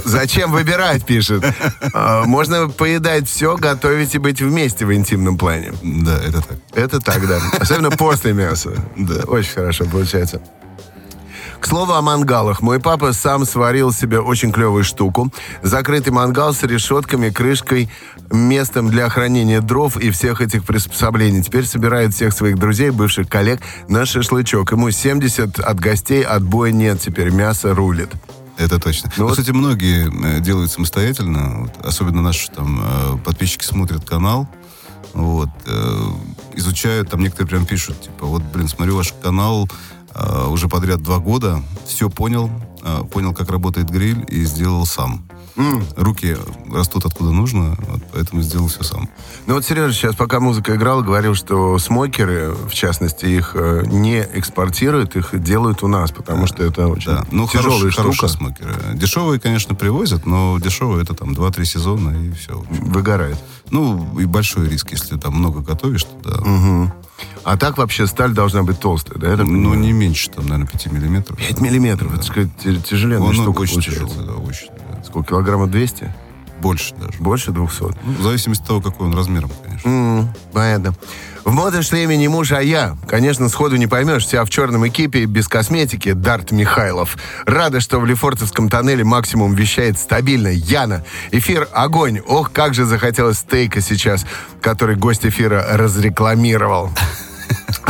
Зачем 0.09 0.51
выбирать, 0.51 1.05
пишет. 1.05 1.43
А, 1.93 2.23
Можно 2.25 2.69
поедать 2.69 3.27
все, 3.27 3.55
готовить 3.57 4.15
и 4.15 4.17
быть 4.17 4.41
вместе 4.41 4.85
в 4.85 4.93
интимном 4.93 5.37
плане. 5.37 5.71
Да, 5.83 6.17
это 6.17 6.41
так. 6.41 6.57
Это 6.73 6.99
так, 6.99 7.27
да. 7.27 7.39
Особенно 7.59 7.91
после 7.91 8.33
мяса. 8.33 8.71
Да. 8.97 9.23
Очень 9.27 9.53
хорошо 9.53 9.85
получается. 9.85 10.41
К 11.59 11.67
слову 11.67 11.93
о 11.93 12.01
мангалах. 12.01 12.61
Мой 12.61 12.79
папа 12.79 13.11
сам 13.11 13.45
сварил 13.45 13.91
себе 13.91 14.19
очень 14.19 14.51
клевую 14.51 14.83
штуку. 14.83 15.31
Закрытый 15.61 16.13
мангал 16.13 16.53
с 16.53 16.63
решетками, 16.63 17.29
крышкой, 17.29 17.89
местом 18.31 18.89
для 18.89 19.09
хранения 19.09 19.59
дров 19.59 19.97
и 19.97 20.09
всех 20.09 20.41
этих 20.41 20.63
приспособлений. 20.63 21.43
Теперь 21.43 21.65
собирает 21.65 22.13
всех 22.13 22.33
своих 22.33 22.57
друзей, 22.57 22.91
бывших 22.91 23.27
коллег 23.27 23.59
на 23.89 24.05
шашлычок. 24.05 24.71
Ему 24.71 24.89
70 24.89 25.59
от 25.59 25.79
гостей, 25.79 26.23
отбоя 26.23 26.71
нет 26.71 27.01
теперь. 27.01 27.29
Мясо 27.29 27.75
рулит. 27.75 28.09
Это 28.59 28.77
точно. 28.79 29.09
Ну 29.15 29.23
Ну, 29.23 29.29
вот- 29.29 29.37
кстати, 29.37 29.51
многие 29.55 30.11
э, 30.37 30.41
делают 30.41 30.71
самостоятельно. 30.71 31.61
Вот, 31.61 31.85
особенно 31.85 32.21
наши 32.21 32.51
там 32.51 32.79
э, 32.83 33.17
подписчики 33.23 33.63
смотрят 33.63 34.03
канал, 34.07 34.47
вот, 35.13 35.49
э, 35.65 35.99
изучают, 36.55 37.09
там 37.09 37.21
некоторые 37.21 37.47
прям 37.49 37.65
пишут, 37.65 38.01
типа, 38.01 38.25
вот, 38.25 38.43
блин, 38.43 38.67
смотрю 38.67 38.97
ваш 38.97 39.13
канал 39.23 39.67
э, 40.13 40.45
уже 40.47 40.67
подряд 40.67 41.01
два 41.01 41.19
года, 41.19 41.63
все 41.87 42.09
понял, 42.09 42.51
э, 42.83 43.03
понял, 43.11 43.33
как 43.33 43.49
работает 43.49 43.89
гриль 43.89 44.25
и 44.27 44.43
сделал 44.43 44.85
сам. 44.85 45.25
Руки 45.97 46.37
растут 46.71 47.05
откуда 47.05 47.31
нужно, 47.31 47.75
вот, 47.87 48.01
поэтому 48.13 48.41
сделал 48.41 48.67
все 48.67 48.83
сам. 48.83 49.09
Ну 49.45 49.55
вот 49.55 49.65
Сережа 49.65 49.93
сейчас, 49.93 50.15
пока 50.15 50.39
музыка 50.39 50.75
играла, 50.75 51.01
говорил, 51.01 51.35
что 51.35 51.77
смокеры, 51.79 52.53
в 52.67 52.73
частности, 52.73 53.25
их 53.25 53.51
э, 53.55 53.83
не 53.87 54.21
экспортируют, 54.33 55.15
их 55.17 55.29
делают 55.41 55.83
у 55.83 55.87
нас, 55.87 56.11
потому 56.11 56.47
что 56.47 56.63
это 56.63 56.87
очень 56.87 57.11
Да, 57.11 57.25
ну, 57.31 57.45
тяжелая 57.47 57.71
хорошие, 57.71 57.91
штука. 57.91 58.01
хорошие 58.03 58.29
смокеры. 58.29 58.73
Дешевые, 58.93 59.39
конечно, 59.39 59.75
привозят, 59.75 60.25
но 60.25 60.57
дешевые 60.59 61.03
это 61.03 61.13
там 61.13 61.31
2-3 61.31 61.65
сезона 61.65 62.11
и 62.17 62.31
все. 62.31 62.63
Выгорает. 62.69 63.37
Ну, 63.69 64.17
и 64.19 64.25
большой 64.25 64.69
риск, 64.69 64.91
если 64.91 65.17
там 65.17 65.35
много 65.35 65.59
готовишь, 65.59 66.03
то 66.05 66.15
да. 66.23 66.41
Мгм. 66.49 66.93
А 67.43 67.57
так 67.57 67.77
вообще 67.77 68.07
сталь 68.07 68.31
должна 68.33 68.63
быть 68.63 68.79
толстая, 68.79 69.17
да? 69.19 69.35
Так 69.35 69.45
Ну, 69.45 69.73
не 69.73 69.91
меньше, 69.91 70.29
там, 70.29 70.45
наверное, 70.47 70.67
5 70.67 70.85
миллиметров. 70.91 71.37
5 71.37 71.59
миллиметров, 71.59 72.13
это 72.13 72.23
сказать, 72.23 72.49
тя- 72.63 72.75
тяжеленная 72.75 73.27
Он 73.27 73.33
штука 73.33 73.59
очень 73.61 73.73
получается. 73.81 74.05
тяжелый, 74.15 74.27
да, 74.27 74.33
очень. 74.35 74.67
Сколько, 75.03 75.29
килограммов 75.29 75.69
200? 75.71 76.11
Больше 76.61 76.93
даже. 76.95 77.13
Больше 77.19 77.51
200? 77.51 77.81
Ну, 77.81 77.93
в 78.19 78.21
зависимости 78.21 78.61
от 78.63 78.67
того, 78.67 78.81
какой 78.81 79.07
он 79.07 79.15
размером, 79.15 79.49
конечно. 79.63 79.89
М, 79.89 80.29
понятно. 80.51 80.93
В 81.45 81.51
мотошлеме 81.51 82.17
не 82.17 82.27
муж, 82.27 82.51
а 82.51 82.61
я. 82.61 82.97
Конечно, 83.07 83.47
сходу 83.47 83.77
не 83.77 83.87
поймешь. 83.87 84.25
Вся 84.25 84.43
в 84.43 84.49
черном 84.49 84.85
экипе, 84.87 85.23
без 85.25 85.47
косметики. 85.47 86.11
Дарт 86.11 86.51
Михайлов. 86.51 87.17
Рада, 87.45 87.79
что 87.79 87.99
в 87.99 88.05
Лефортовском 88.05 88.69
тоннеле 88.69 89.05
максимум 89.05 89.55
вещает 89.55 89.97
стабильно. 89.97 90.49
Яна. 90.49 91.05
Эфир 91.31 91.67
огонь. 91.71 92.19
Ох, 92.27 92.51
как 92.51 92.73
же 92.73 92.85
захотелось 92.85 93.37
стейка 93.37 93.79
сейчас, 93.79 94.25
который 94.61 94.97
гость 94.97 95.25
эфира 95.25 95.65
разрекламировал. 95.71 96.91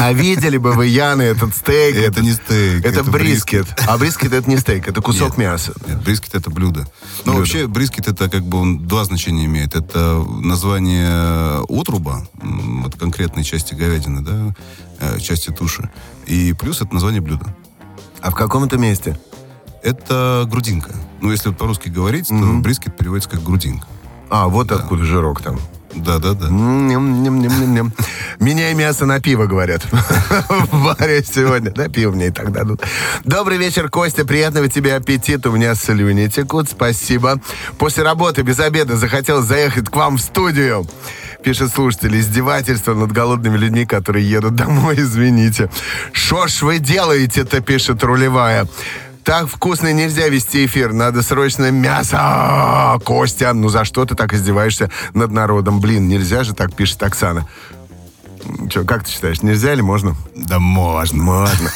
А 0.02 0.14
видели 0.14 0.56
бы 0.56 0.72
вы, 0.72 0.88
Яны, 0.88 1.24
этот 1.24 1.54
стейк? 1.54 1.98
Это 1.98 2.22
не 2.22 2.32
стейк, 2.32 2.86
Это, 2.86 3.02
это 3.02 3.12
брискет. 3.12 3.68
А 3.86 3.98
брискет 3.98 4.32
это 4.32 4.50
не 4.50 4.56
стейк, 4.58 4.88
это 4.88 5.02
кусок 5.02 5.32
Нет. 5.32 5.38
мяса. 5.38 5.74
Нет, 5.86 6.02
брискет 6.02 6.36
это 6.36 6.50
блюдо. 6.50 6.88
Но 7.26 7.34
Блюдо. 7.34 7.38
вообще 7.40 7.68
брискет 7.68 8.08
это 8.08 8.30
как 8.30 8.44
бы 8.44 8.60
он 8.60 8.88
два 8.88 9.04
значения 9.04 9.44
имеет. 9.44 9.76
Это 9.76 10.24
название 10.42 11.60
отруба, 11.68 12.26
вот 12.34 12.96
конкретной 12.96 13.44
части 13.44 13.74
говядины, 13.74 14.22
да, 14.22 14.56
э, 15.02 15.20
части 15.20 15.50
туши. 15.50 15.90
И 16.28 16.54
плюс 16.54 16.82
это 16.82 16.94
название 16.94 17.20
блюда. 17.20 17.54
А 18.22 18.32
в 18.32 18.36
каком 18.36 18.64
это 18.64 18.78
месте? 18.78 19.20
Это 19.84 20.46
грудинка. 20.50 20.96
Ну, 21.20 21.30
если 21.32 21.52
по-русски 21.52 21.90
говорить, 21.90 22.30
то 22.30 22.36
брискет 22.36 22.98
переводится 22.98 23.30
как 23.30 23.44
грудинка. 23.44 23.86
А, 24.30 24.48
вот 24.48 24.72
откуда 24.72 25.04
жирок 25.04 25.42
там. 25.42 25.60
Да-да-да. 25.94 26.48
Ням-ням-ням-ням. 26.50 27.94
Меняй 28.40 28.74
мясо 28.74 29.06
на 29.06 29.20
пиво, 29.20 29.46
говорят. 29.46 29.86
В 29.92 30.86
баре 30.86 31.24
сегодня. 31.24 31.72
Да, 31.72 31.88
пиво 31.88 32.12
мне 32.12 32.28
и 32.28 32.32
так 32.32 32.52
дадут. 32.52 32.82
Добрый 33.24 33.58
вечер, 33.58 33.90
Костя. 33.90 34.26
Приятного 34.26 34.70
тебе 34.70 34.96
аппетита. 34.96 35.50
У 35.50 35.54
меня 35.54 35.76
слюни 35.76 36.28
текут. 36.28 36.70
Спасибо. 36.70 37.42
После 37.78 38.04
работы 38.04 38.44
без 38.44 38.60
обеда 38.60 38.96
захотел 38.96 39.42
заехать 39.42 39.90
к 39.90 39.96
вам 39.96 40.18
в 40.18 40.22
студию. 40.22 40.86
Пишет 41.44 41.74
слушатель, 41.74 42.20
издевательство 42.20 42.94
над 42.94 43.12
голодными 43.12 43.58
людьми, 43.58 43.86
которые 43.86 44.30
едут 44.30 44.56
домой, 44.56 44.96
извините. 44.98 45.70
Что 46.12 46.48
ж 46.48 46.62
вы 46.62 46.80
делаете-то, 46.80 47.62
пишет 47.62 48.04
рулевая. 48.04 48.68
Так 49.30 49.48
вкусно 49.48 49.94
нельзя 49.94 50.28
вести 50.28 50.66
эфир. 50.66 50.92
Надо 50.92 51.22
срочно 51.22 51.70
мясо. 51.70 53.00
Костя, 53.06 53.54
ну 53.54 53.70
за 53.70 53.86
что 53.86 54.04
ты 54.04 54.16
так 54.16 54.34
издеваешься 54.34 54.90
над 55.14 55.30
народом? 55.30 55.80
Блин, 55.80 56.08
нельзя 56.08 56.44
же 56.44 56.56
так, 56.56 56.74
пишет 56.74 57.04
Оксана. 57.04 57.48
Че, 58.72 58.86
как 58.86 59.04
ты 59.04 59.12
считаешь, 59.12 59.44
нельзя 59.44 59.74
или 59.74 59.82
можно? 59.82 60.16
Да 60.36 60.58
можно. 60.58 61.22
Можно. 61.22 61.70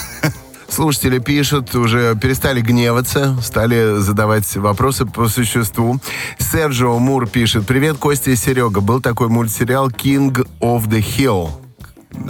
Слушатели 0.68 1.20
пишут, 1.20 1.76
уже 1.76 2.18
перестали 2.20 2.60
гневаться, 2.60 3.38
стали 3.44 4.00
задавать 4.00 4.56
вопросы 4.56 5.06
по 5.06 5.28
существу. 5.28 6.00
Серджио 6.40 6.98
Мур 6.98 7.28
пишет, 7.28 7.68
привет, 7.68 7.98
Костя 7.98 8.32
и 8.32 8.36
Серега. 8.36 8.82
Был 8.82 9.00
такой 9.00 9.28
мультсериал 9.28 9.90
King 9.90 10.44
of 10.60 10.88
the 10.88 11.06
Hill. 11.06 11.63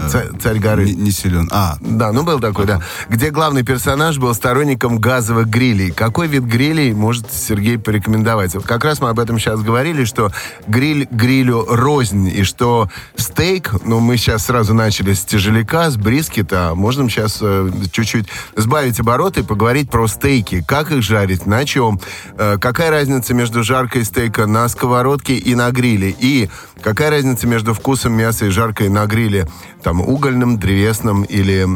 Ца- 0.09 0.25
Царь 0.41 0.59
горы. 0.59 0.85
Не, 0.85 0.93
не 0.93 1.11
силен. 1.11 1.47
А, 1.51 1.77
Да, 1.81 2.11
ну 2.11 2.23
был 2.23 2.39
такой, 2.39 2.65
да. 2.65 2.81
Где 3.09 3.29
главный 3.29 3.63
персонаж 3.63 4.17
был 4.17 4.33
сторонником 4.33 4.97
газовых 4.99 5.47
грилей. 5.47 5.91
Какой 5.91 6.27
вид 6.27 6.43
грилей 6.43 6.93
может 6.93 7.31
Сергей 7.31 7.77
порекомендовать? 7.77 8.53
Как 8.65 8.83
раз 8.85 8.99
мы 9.01 9.09
об 9.09 9.19
этом 9.19 9.39
сейчас 9.39 9.61
говорили, 9.61 10.03
что 10.05 10.31
гриль 10.67 11.07
грилю 11.11 11.65
рознь, 11.69 12.27
и 12.27 12.43
что 12.43 12.89
стейк, 13.15 13.71
ну 13.85 13.99
мы 13.99 14.17
сейчас 14.17 14.45
сразу 14.45 14.73
начали 14.73 15.13
с 15.13 15.23
тяжеляка, 15.25 15.89
с 15.91 15.97
брискета, 15.97 16.69
а 16.69 16.75
можем 16.75 17.09
сейчас 17.09 17.39
э, 17.41 17.69
чуть-чуть 17.91 18.27
сбавить 18.55 18.99
обороты 18.99 19.41
и 19.41 19.43
поговорить 19.43 19.89
про 19.89 20.07
стейки. 20.07 20.63
Как 20.67 20.91
их 20.91 21.03
жарить, 21.03 21.45
на 21.45 21.65
чем, 21.65 21.99
э, 22.37 22.57
какая 22.59 22.89
разница 22.91 23.33
между 23.33 23.63
жаркой 23.63 24.05
стейка 24.05 24.45
на 24.47 24.67
сковородке 24.67 25.35
и 25.35 25.55
на 25.55 25.69
гриле, 25.71 26.15
и 26.19 26.49
какая 26.81 27.09
разница 27.09 27.47
между 27.47 27.73
вкусом 27.73 28.13
мяса 28.13 28.45
и 28.45 28.49
жаркой 28.49 28.89
на 28.89 29.05
гриле, 29.05 29.47
там, 29.83 30.01
угольным, 30.01 30.57
древесным 30.57 31.23
или... 31.23 31.67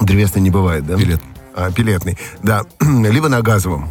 Древесный 0.00 0.42
не 0.42 0.50
бывает, 0.50 0.86
да? 0.86 0.96
Пилет. 0.96 1.20
А, 1.54 1.70
пилетный, 1.70 2.18
да. 2.42 2.62
Либо 2.80 3.28
на 3.28 3.40
газовом. 3.42 3.88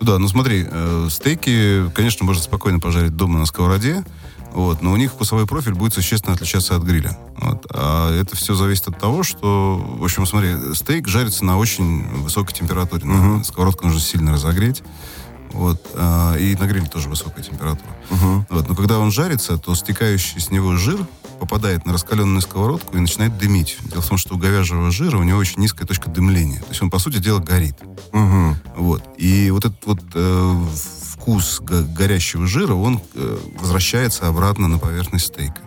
Ну 0.00 0.06
Да, 0.06 0.18
ну 0.18 0.28
смотри, 0.28 0.66
э, 0.68 1.08
стейки, 1.10 1.88
конечно, 1.94 2.24
можно 2.26 2.42
спокойно 2.42 2.80
пожарить 2.80 3.16
дома 3.16 3.38
на 3.38 3.46
сковороде, 3.46 4.04
вот, 4.52 4.82
но 4.82 4.92
у 4.92 4.96
них 4.96 5.12
вкусовой 5.12 5.46
профиль 5.46 5.74
будет 5.74 5.94
существенно 5.94 6.34
отличаться 6.34 6.76
от 6.76 6.82
гриля. 6.82 7.16
Вот. 7.38 7.66
А 7.70 8.10
это 8.20 8.36
все 8.36 8.54
зависит 8.54 8.88
от 8.88 8.98
того, 8.98 9.22
что, 9.22 9.76
в 9.98 10.04
общем, 10.04 10.26
смотри, 10.26 10.74
стейк 10.74 11.08
жарится 11.08 11.44
на 11.44 11.56
очень 11.56 12.02
высокой 12.18 12.52
температуре. 12.52 13.04
На- 13.06 13.44
Сковородку 13.44 13.84
нужно 13.84 14.00
сильно 14.00 14.32
разогреть. 14.32 14.82
Вот, 15.52 15.86
а, 15.94 16.34
и 16.36 16.56
на 16.56 16.66
гриле 16.66 16.86
тоже 16.86 17.08
высокая 17.08 17.44
температура. 17.44 17.90
Вот, 18.50 18.68
но 18.68 18.74
когда 18.74 18.98
он 18.98 19.10
жарится, 19.12 19.56
то 19.58 19.74
стекающий 19.74 20.40
с 20.40 20.50
него 20.50 20.76
жир 20.76 21.06
попадает 21.42 21.84
на 21.84 21.92
раскаленную 21.92 22.40
сковородку 22.40 22.96
и 22.96 23.00
начинает 23.00 23.36
дымить. 23.36 23.76
Дело 23.90 24.00
в 24.00 24.08
том, 24.08 24.16
что 24.16 24.36
у 24.36 24.38
говяжьего 24.38 24.92
жира 24.92 25.18
у 25.18 25.24
него 25.24 25.40
очень 25.40 25.58
низкая 25.58 25.88
точка 25.88 26.08
дымления. 26.08 26.60
То 26.60 26.68
есть 26.68 26.80
он, 26.82 26.88
по 26.88 27.00
сути 27.00 27.18
дела, 27.18 27.40
горит. 27.40 27.74
Вот. 28.76 29.02
И 29.18 29.50
вот 29.50 29.64
этот 29.64 29.84
вот 29.84 29.98
э, 30.14 30.66
вкус 31.12 31.58
го- 31.58 31.82
горящего 31.82 32.46
жира, 32.46 32.74
он 32.74 33.00
э, 33.14 33.38
возвращается 33.58 34.28
обратно 34.28 34.68
на 34.68 34.78
поверхность 34.78 35.26
стейка. 35.26 35.60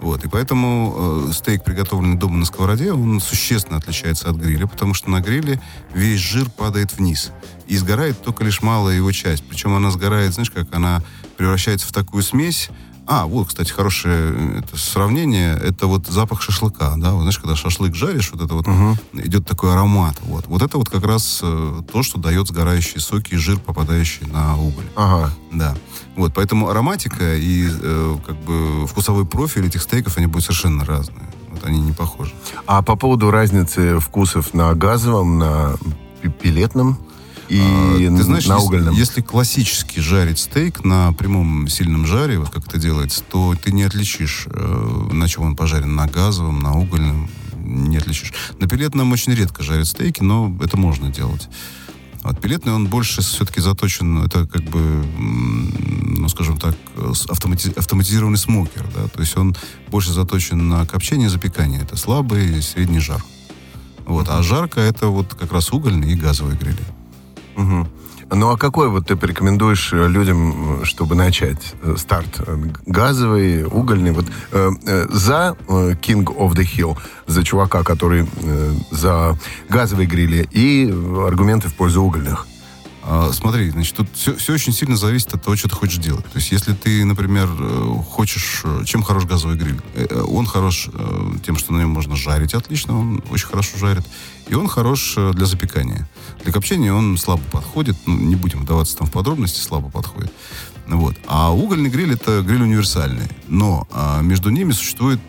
Вот. 0.00 0.24
И 0.24 0.28
поэтому 0.28 1.28
э, 1.28 1.32
стейк, 1.34 1.64
приготовленный 1.64 2.16
дома 2.16 2.38
на 2.38 2.46
сковороде, 2.46 2.90
он 2.90 3.20
существенно 3.20 3.76
отличается 3.76 4.30
от 4.30 4.36
гриля, 4.36 4.66
потому 4.66 4.94
что 4.94 5.10
на 5.10 5.20
гриле 5.20 5.60
весь 5.92 6.20
жир 6.20 6.48
падает 6.48 6.96
вниз. 6.96 7.30
И 7.66 7.76
сгорает 7.76 8.22
только 8.22 8.42
лишь 8.42 8.62
малая 8.62 8.96
его 8.96 9.12
часть. 9.12 9.44
Причем 9.46 9.74
она 9.74 9.90
сгорает, 9.90 10.32
знаешь, 10.32 10.50
как 10.50 10.74
она 10.74 11.02
превращается 11.36 11.86
в 11.86 11.92
такую 11.92 12.22
смесь. 12.22 12.70
А, 13.12 13.26
вот, 13.26 13.48
кстати, 13.48 13.72
хорошее 13.72 14.32
э, 14.32 14.58
это 14.60 14.78
сравнение. 14.78 15.56
Это 15.56 15.88
вот 15.88 16.06
запах 16.06 16.40
шашлыка, 16.42 16.94
да. 16.96 17.10
Вот, 17.10 17.22
знаешь, 17.22 17.40
когда 17.40 17.56
шашлык 17.56 17.92
жаришь, 17.92 18.30
вот 18.30 18.40
это 18.40 18.54
вот 18.54 18.66
идет 19.14 19.44
такой 19.44 19.72
аромат. 19.72 20.16
Вот. 20.22 20.46
вот 20.46 20.62
это 20.62 20.78
вот 20.78 20.88
как 20.88 21.04
раз 21.04 21.40
э, 21.42 21.82
то, 21.92 22.04
что 22.04 22.20
дает 22.20 22.46
сгорающие 22.46 23.00
соки 23.00 23.34
и 23.34 23.36
жир, 23.36 23.58
попадающий 23.58 24.28
на 24.28 24.56
уголь. 24.56 24.84
Ага. 24.94 25.32
Да. 25.50 25.76
Вот, 26.14 26.32
поэтому 26.34 26.68
ароматика 26.68 27.34
и 27.34 27.68
э, 27.68 28.16
как 28.24 28.36
бы 28.42 28.86
вкусовой 28.86 29.26
профиль 29.26 29.66
этих 29.66 29.82
стейков, 29.82 30.16
они 30.16 30.26
будут 30.26 30.44
совершенно 30.44 30.84
разные. 30.84 31.28
Вот 31.48 31.64
они 31.64 31.80
не 31.80 31.92
похожи. 31.92 32.32
А 32.68 32.80
по 32.80 32.94
поводу 32.94 33.32
разницы 33.32 33.98
вкусов 33.98 34.54
на 34.54 34.72
газовом, 34.74 35.36
на 35.36 35.74
пи- 36.22 36.28
пилетном 36.28 36.96
и 37.50 37.60
А, 37.60 37.98
Ты 38.16 38.22
знаешь, 38.22 38.46
на 38.46 38.54
если, 38.54 38.66
угольном? 38.66 38.94
если 38.94 39.20
классически 39.20 39.98
жарить 40.00 40.38
стейк 40.38 40.84
на 40.84 41.12
прямом 41.12 41.68
сильном 41.68 42.06
жаре, 42.06 42.38
вот 42.38 42.50
как 42.50 42.66
это 42.66 42.78
делается, 42.78 43.22
то 43.24 43.54
ты 43.62 43.72
не 43.72 43.82
отличишь, 43.82 44.46
э, 44.46 45.08
на 45.12 45.28
чем 45.28 45.44
он 45.44 45.56
пожарен, 45.56 45.94
на 45.96 46.06
газовом, 46.06 46.60
на 46.60 46.74
угольном, 46.78 47.28
не 47.56 47.96
отличишь. 47.98 48.32
На 48.60 48.68
пилетном 48.68 49.10
очень 49.12 49.34
редко 49.34 49.62
жарят 49.62 49.86
стейки, 49.88 50.22
но 50.22 50.56
это 50.62 50.76
можно 50.76 51.10
делать. 51.10 51.48
Вот 52.22 52.38
пилетный, 52.40 52.72
он 52.74 52.86
больше 52.86 53.22
все-таки 53.22 53.60
заточен, 53.60 54.22
это 54.22 54.46
как 54.46 54.62
бы, 54.64 54.80
ну, 55.18 56.28
скажем 56.28 56.58
так, 56.58 56.76
автомати- 57.28 57.72
автоматизированный 57.76 58.36
смокер, 58.38 58.86
да, 58.94 59.08
то 59.08 59.20
есть 59.20 59.36
он 59.38 59.56
больше 59.88 60.12
заточен 60.12 60.68
на 60.68 60.84
копчение 60.86 61.28
и 61.28 61.30
запекание. 61.30 61.80
Это 61.80 61.96
слабый 61.96 62.58
и 62.58 62.60
средний 62.60 62.98
жар. 63.00 63.24
Вот, 64.04 64.28
а 64.28 64.42
жарко 64.42 64.80
это 64.80 65.06
вот 65.08 65.34
как 65.34 65.52
раз 65.52 65.72
угольный 65.72 66.12
и 66.12 66.14
газовый 66.14 66.56
грили. 66.56 66.84
Мгм. 67.60 67.88
Ну 68.32 68.50
а 68.50 68.56
какой 68.56 68.88
вот 68.88 69.08
ты 69.08 69.16
порекомендуешь 69.16 69.92
э, 69.92 70.06
людям, 70.08 70.82
э, 70.82 70.84
чтобы 70.84 71.14
начать 71.14 71.74
э, 71.82 71.96
старт? 71.98 72.40
Газовый, 72.86 73.64
угольный? 73.64 74.12
Вот 74.12 74.26
э, 74.52 74.70
за 75.10 75.56
King 75.68 76.24
of 76.24 76.52
the 76.52 76.64
Hill, 76.64 76.96
за 77.26 77.42
чувака, 77.42 77.82
который 77.82 78.26
э, 78.42 78.72
за 78.90 79.36
газовые 79.68 80.06
грили, 80.06 80.48
и 80.52 80.88
аргументы 81.26 81.68
в 81.68 81.74
пользу 81.74 82.02
угольных. 82.02 82.46
А, 83.02 83.30
Смотри, 83.32 83.70
значит, 83.70 83.96
тут 83.96 84.08
все, 84.14 84.34
все 84.36 84.52
очень 84.52 84.72
сильно 84.72 84.96
зависит 84.96 85.32
от 85.34 85.42
того, 85.42 85.56
что 85.56 85.68
ты 85.68 85.74
хочешь 85.74 85.98
делать. 85.98 86.24
То 86.26 86.38
есть, 86.38 86.52
если 86.52 86.74
ты, 86.74 87.04
например, 87.04 87.48
э, 87.58 87.94
хочешь... 88.08 88.60
э, 88.64 88.82
Чем 88.84 89.02
хорош 89.02 89.24
газовый 89.24 89.56
гриль? 89.56 89.80
Э, 89.94 90.22
Он 90.26 90.46
хорош 90.46 90.88
тем, 91.44 91.56
что 91.56 91.72
на 91.72 91.78
нем 91.80 91.90
можно 91.90 92.16
жарить 92.16 92.54
отлично, 92.54 92.98
он 92.98 93.22
очень 93.30 93.46
хорошо 93.46 93.78
жарит. 93.78 94.06
И 94.48 94.54
он 94.54 94.68
хорош 94.68 95.16
для 95.16 95.46
запекания. 95.46 96.08
Для 96.42 96.52
копчения 96.52 96.92
он 96.92 97.16
слабо 97.16 97.42
подходит. 97.50 97.96
Ну, 98.06 98.16
не 98.16 98.36
будем 98.36 98.60
вдаваться 98.60 98.96
там 98.96 99.06
в 99.06 99.12
подробности, 99.12 99.60
слабо 99.60 99.90
подходит. 99.90 100.32
Вот. 100.86 101.16
А 101.26 101.54
угольный 101.54 101.88
гриль 101.88 102.12
это 102.14 102.42
гриль 102.42 102.62
универсальный. 102.62 103.28
Но 103.46 103.86
а, 103.92 104.20
между 104.22 104.50
ними 104.50 104.72
существует 104.72 105.20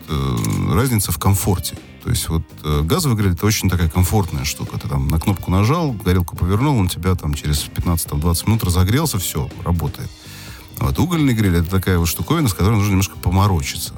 разница 0.68 1.12
в 1.12 1.18
комфорте. 1.18 1.76
То 2.02 2.10
есть 2.10 2.28
вот 2.28 2.42
э, 2.64 2.82
газовый 2.82 3.16
гриль 3.16 3.32
это 3.32 3.46
очень 3.46 3.70
такая 3.70 3.88
комфортная 3.88 4.44
штука. 4.44 4.78
Ты 4.78 4.88
там 4.88 5.08
на 5.08 5.20
кнопку 5.20 5.50
нажал, 5.50 5.92
горелку 5.92 6.36
повернул, 6.36 6.76
он 6.78 6.88
тебя 6.88 7.14
там 7.14 7.34
через 7.34 7.64
15-20 7.64 8.46
минут 8.48 8.64
разогрелся, 8.64 9.18
все, 9.18 9.48
работает. 9.64 10.10
Вот. 10.78 10.98
Угольный 10.98 11.32
гриль 11.32 11.56
это 11.56 11.70
такая 11.70 11.98
вот 11.98 12.08
штуковина, 12.08 12.48
с 12.48 12.54
которой 12.54 12.74
нужно 12.74 12.90
немножко 12.90 13.16
поморочиться. 13.18 13.94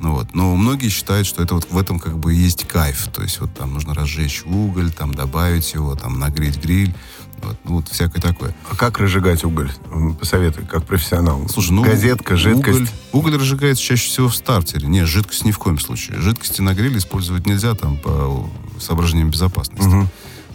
Ну 0.00 0.12
вот. 0.12 0.34
Но 0.34 0.56
многие 0.56 0.88
считают, 0.88 1.26
что 1.26 1.42
это 1.42 1.54
вот 1.54 1.70
в 1.70 1.76
этом 1.76 1.98
как 1.98 2.18
бы 2.18 2.32
есть 2.32 2.66
кайф. 2.66 3.08
То 3.12 3.22
есть 3.22 3.40
вот 3.40 3.52
там 3.54 3.74
нужно 3.74 3.94
разжечь 3.94 4.42
уголь, 4.44 4.90
там 4.90 5.14
добавить 5.14 5.74
его, 5.74 5.94
там 5.94 6.18
нагреть 6.18 6.62
гриль. 6.62 6.94
Вот, 7.42 7.56
вот 7.64 7.88
всякое 7.88 8.20
такое. 8.20 8.54
А 8.70 8.76
как 8.76 8.98
разжигать 8.98 9.44
уголь? 9.44 9.70
Посоветуй, 10.18 10.64
как 10.64 10.84
профессионал. 10.84 11.48
Слушай, 11.48 11.72
ну... 11.72 11.82
Газетка, 11.82 12.36
жидкость. 12.36 12.92
Уголь, 13.12 13.30
уголь 13.30 13.36
разжигается 13.40 13.82
чаще 13.82 14.08
всего 14.08 14.28
в 14.28 14.34
стартере. 14.34 14.88
Не, 14.88 15.04
жидкость 15.04 15.44
ни 15.44 15.50
в 15.52 15.58
коем 15.58 15.78
случае. 15.78 16.18
Жидкости 16.18 16.60
на 16.60 16.74
гриле 16.74 16.98
использовать 16.98 17.46
нельзя 17.46 17.74
там 17.74 17.98
по 17.98 18.48
соображениям 18.78 19.30
безопасности. 19.30 20.08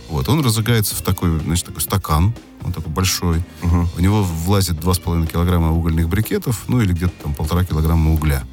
Вот, 0.10 0.28
он 0.28 0.44
разжигается 0.44 0.96
в 0.96 1.02
такой, 1.02 1.40
значит, 1.40 1.68
такой 1.68 1.82
стакан, 1.82 2.34
он 2.64 2.74
такой 2.74 2.92
большой. 2.92 3.44
В 3.62 4.02
него 4.02 4.24
влазит 4.24 4.76
2,5 4.76 5.32
килограмма 5.32 5.72
угольных 5.72 6.10
брикетов, 6.10 6.64
ну 6.68 6.82
или 6.82 6.92
где-то 6.92 7.14
там 7.24 7.34
полтора 7.34 7.64
килограмма 7.64 8.12
угля. 8.12 8.44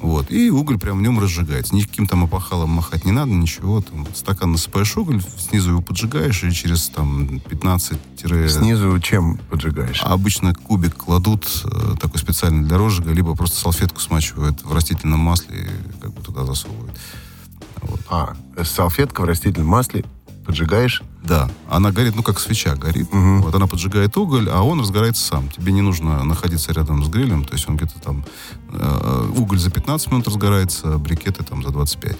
Вот. 0.00 0.30
И 0.30 0.50
уголь 0.50 0.78
прям 0.78 0.98
в 0.98 1.02
нем 1.02 1.18
разжигается. 1.18 1.74
Никаким 1.74 2.06
там 2.06 2.24
опахалом 2.24 2.70
махать 2.70 3.04
не 3.04 3.12
надо, 3.12 3.32
ничего. 3.32 3.80
Там, 3.80 4.06
стакан 4.14 4.52
насыпаешь 4.52 4.96
уголь, 4.96 5.22
снизу 5.38 5.70
его 5.70 5.82
поджигаешь, 5.82 6.44
и 6.44 6.52
через 6.52 6.88
там 6.88 7.40
15 7.40 7.98
Снизу 8.48 8.98
чем 9.00 9.38
поджигаешь? 9.50 10.00
а 10.02 10.12
обычно 10.12 10.54
кубик 10.54 10.96
кладут 10.96 11.46
э, 11.64 11.94
такой 12.00 12.20
специальный 12.20 12.66
для 12.66 12.76
розжига, 12.76 13.12
либо 13.12 13.34
просто 13.34 13.58
салфетку 13.58 14.00
смачивают 14.00 14.62
в 14.64 14.72
растительном 14.72 15.20
масле 15.20 15.68
и 15.68 16.00
как 16.00 16.12
бы 16.12 16.22
туда 16.22 16.44
засовывают. 16.44 16.92
А, 18.08 18.36
салфетка 18.64 19.20
в 19.20 19.24
растительном 19.24 19.68
масле, 19.68 20.04
поджигаешь. 20.46 21.02
Да, 21.22 21.50
она 21.68 21.90
горит, 21.90 22.14
ну, 22.14 22.22
как 22.22 22.38
свеча 22.38 22.76
горит. 22.76 23.08
Вот 23.12 23.54
она 23.54 23.66
поджигает 23.66 24.16
уголь, 24.16 24.48
а 24.48 24.62
он 24.62 24.80
разгорается 24.80 25.24
сам. 25.24 25.48
Тебе 25.48 25.72
не 25.72 25.82
нужно 25.82 26.24
находиться 26.24 26.72
рядом 26.72 27.04
с 27.04 27.08
грилем, 27.08 27.44
то 27.44 27.54
есть 27.54 27.68
он 27.68 27.76
где-то 27.76 28.00
там... 28.00 28.24
э, 28.72 29.30
уголь 29.36 29.58
за 29.58 29.70
15 29.70 30.10
минут 30.12 30.28
разгорается, 30.28 30.98
брикеты 30.98 31.42
там 31.42 31.62
за 31.62 31.70
25. 31.70 32.16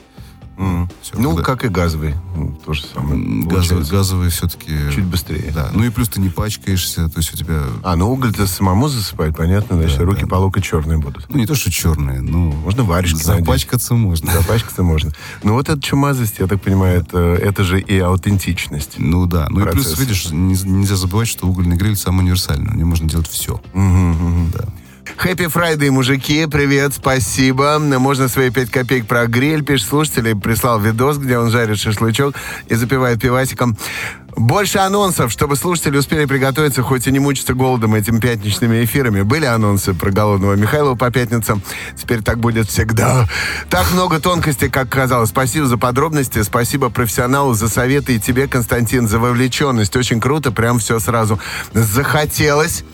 Всё, 1.03 1.19
ну, 1.19 1.31
когда- 1.37 1.42
как 1.42 1.64
и 1.64 1.69
газовый. 1.69 2.14
м, 2.35 2.57
То 2.64 2.73
же 2.73 2.83
самое. 2.83 3.45
Получается. 3.47 3.90
газовый 3.92 4.31
все-таки... 4.31 4.73
Чуть 4.95 5.05
быстрее. 5.05 5.53
Да, 5.55 5.71
ну 5.75 5.85
и 5.85 5.90
плюс 5.90 6.09
ты 6.09 6.21
не 6.21 6.31
пачкаешься, 6.31 7.09
то 7.09 7.19
есть 7.19 7.35
у 7.35 7.37
тебя... 7.37 7.62
А, 7.83 7.95
ну 7.97 8.11
уголь-то 8.11 8.47
самому 8.47 8.88
засыпать, 8.88 9.37
понятно, 9.37 9.77
значит, 9.77 10.01
руки 10.01 10.25
по 10.25 10.37
локоть 10.37 10.64
черные 10.64 10.99
будут. 10.99 11.27
Ну, 11.29 11.38
не 11.38 11.47
то, 11.47 11.55
что 11.55 11.71
черные, 11.71 12.21
ну... 12.23 12.53
Можно 12.53 12.85
варежки 12.85 13.27
надеть. 13.27 13.45
Запачкаться 13.45 13.95
можно. 13.95 14.33
Запачкаться 14.33 14.83
можно. 14.83 15.12
Ну 15.42 15.53
вот 15.55 15.69
эта 15.69 15.81
чумазость, 15.81 16.38
я 16.38 16.47
так 16.47 16.61
понимаю, 16.62 17.01
это, 17.03 17.19
это 17.19 17.62
же 17.64 17.79
и 17.81 17.99
аутентичность. 17.99 18.95
Ну 18.99 19.27
да. 19.27 19.49
Ну 19.51 19.61
и 19.66 19.71
плюс, 19.71 19.99
видишь, 19.99 20.31
не- 20.31 20.55
нельзя 20.71 20.97
забывать, 20.97 21.29
что 21.29 21.47
угольный 21.47 21.77
гриль 21.77 21.97
самый 21.97 22.21
универсальный. 22.23 22.71
На 22.73 22.77
нем 22.77 22.88
можно 22.88 23.09
делать 23.09 23.29
все. 23.29 23.61
Да. 23.75 24.64
Happy 25.14 25.47
Friday, 25.47 25.90
мужики, 25.90 26.47
привет, 26.47 26.95
спасибо. 26.95 27.79
Можно 27.79 28.29
свои 28.29 28.51
5 28.51 28.71
копеек 28.71 29.07
про 29.07 29.27
гриль, 29.27 29.64
пишет 29.64 29.88
слушатель, 29.88 30.35
прислал 30.37 30.81
видос, 30.81 31.19
где 31.19 31.38
он 31.38 31.51
жарит 31.51 31.79
шашлычок 31.79 32.35
и 32.69 32.75
запивает 32.75 33.21
пивасиком. 33.21 33.77
Больше 34.37 34.79
анонсов, 34.79 35.33
чтобы 35.33 35.57
слушатели 35.57 35.97
успели 35.97 36.27
приготовиться, 36.27 36.83
хоть 36.83 37.07
и 37.07 37.12
не 37.12 37.21
мучиться 37.21 37.55
голодом 37.55 37.95
этими 37.95 38.21
пятничными 38.21 38.85
эфирами. 38.85 39.23
Были 39.23 39.47
анонсы 39.47 39.95
про 39.95 40.11
голодного 40.11 40.55
Михайлова 40.55 40.95
по 40.95 41.11
пятницам. 41.11 41.62
Теперь 41.97 42.23
так 42.23 42.38
будет 42.38 42.69
всегда. 42.69 43.27
Так 43.71 43.90
много 43.92 44.21
тонкостей, 44.21 44.69
как 44.69 44.90
казалось. 44.90 45.31
Спасибо 45.31 45.66
за 45.66 45.79
подробности, 45.79 46.42
спасибо 46.42 46.90
профессионалу 46.90 47.55
за 47.55 47.69
советы 47.69 48.16
и 48.16 48.21
тебе, 48.21 48.47
Константин, 48.49 49.09
за 49.09 49.19
вовлеченность. 49.19 49.97
Очень 49.97 50.21
круто, 50.21 50.53
прям 50.53 50.81
все 50.81 50.99
сразу 50.99 51.40
захотелось. 51.73 52.85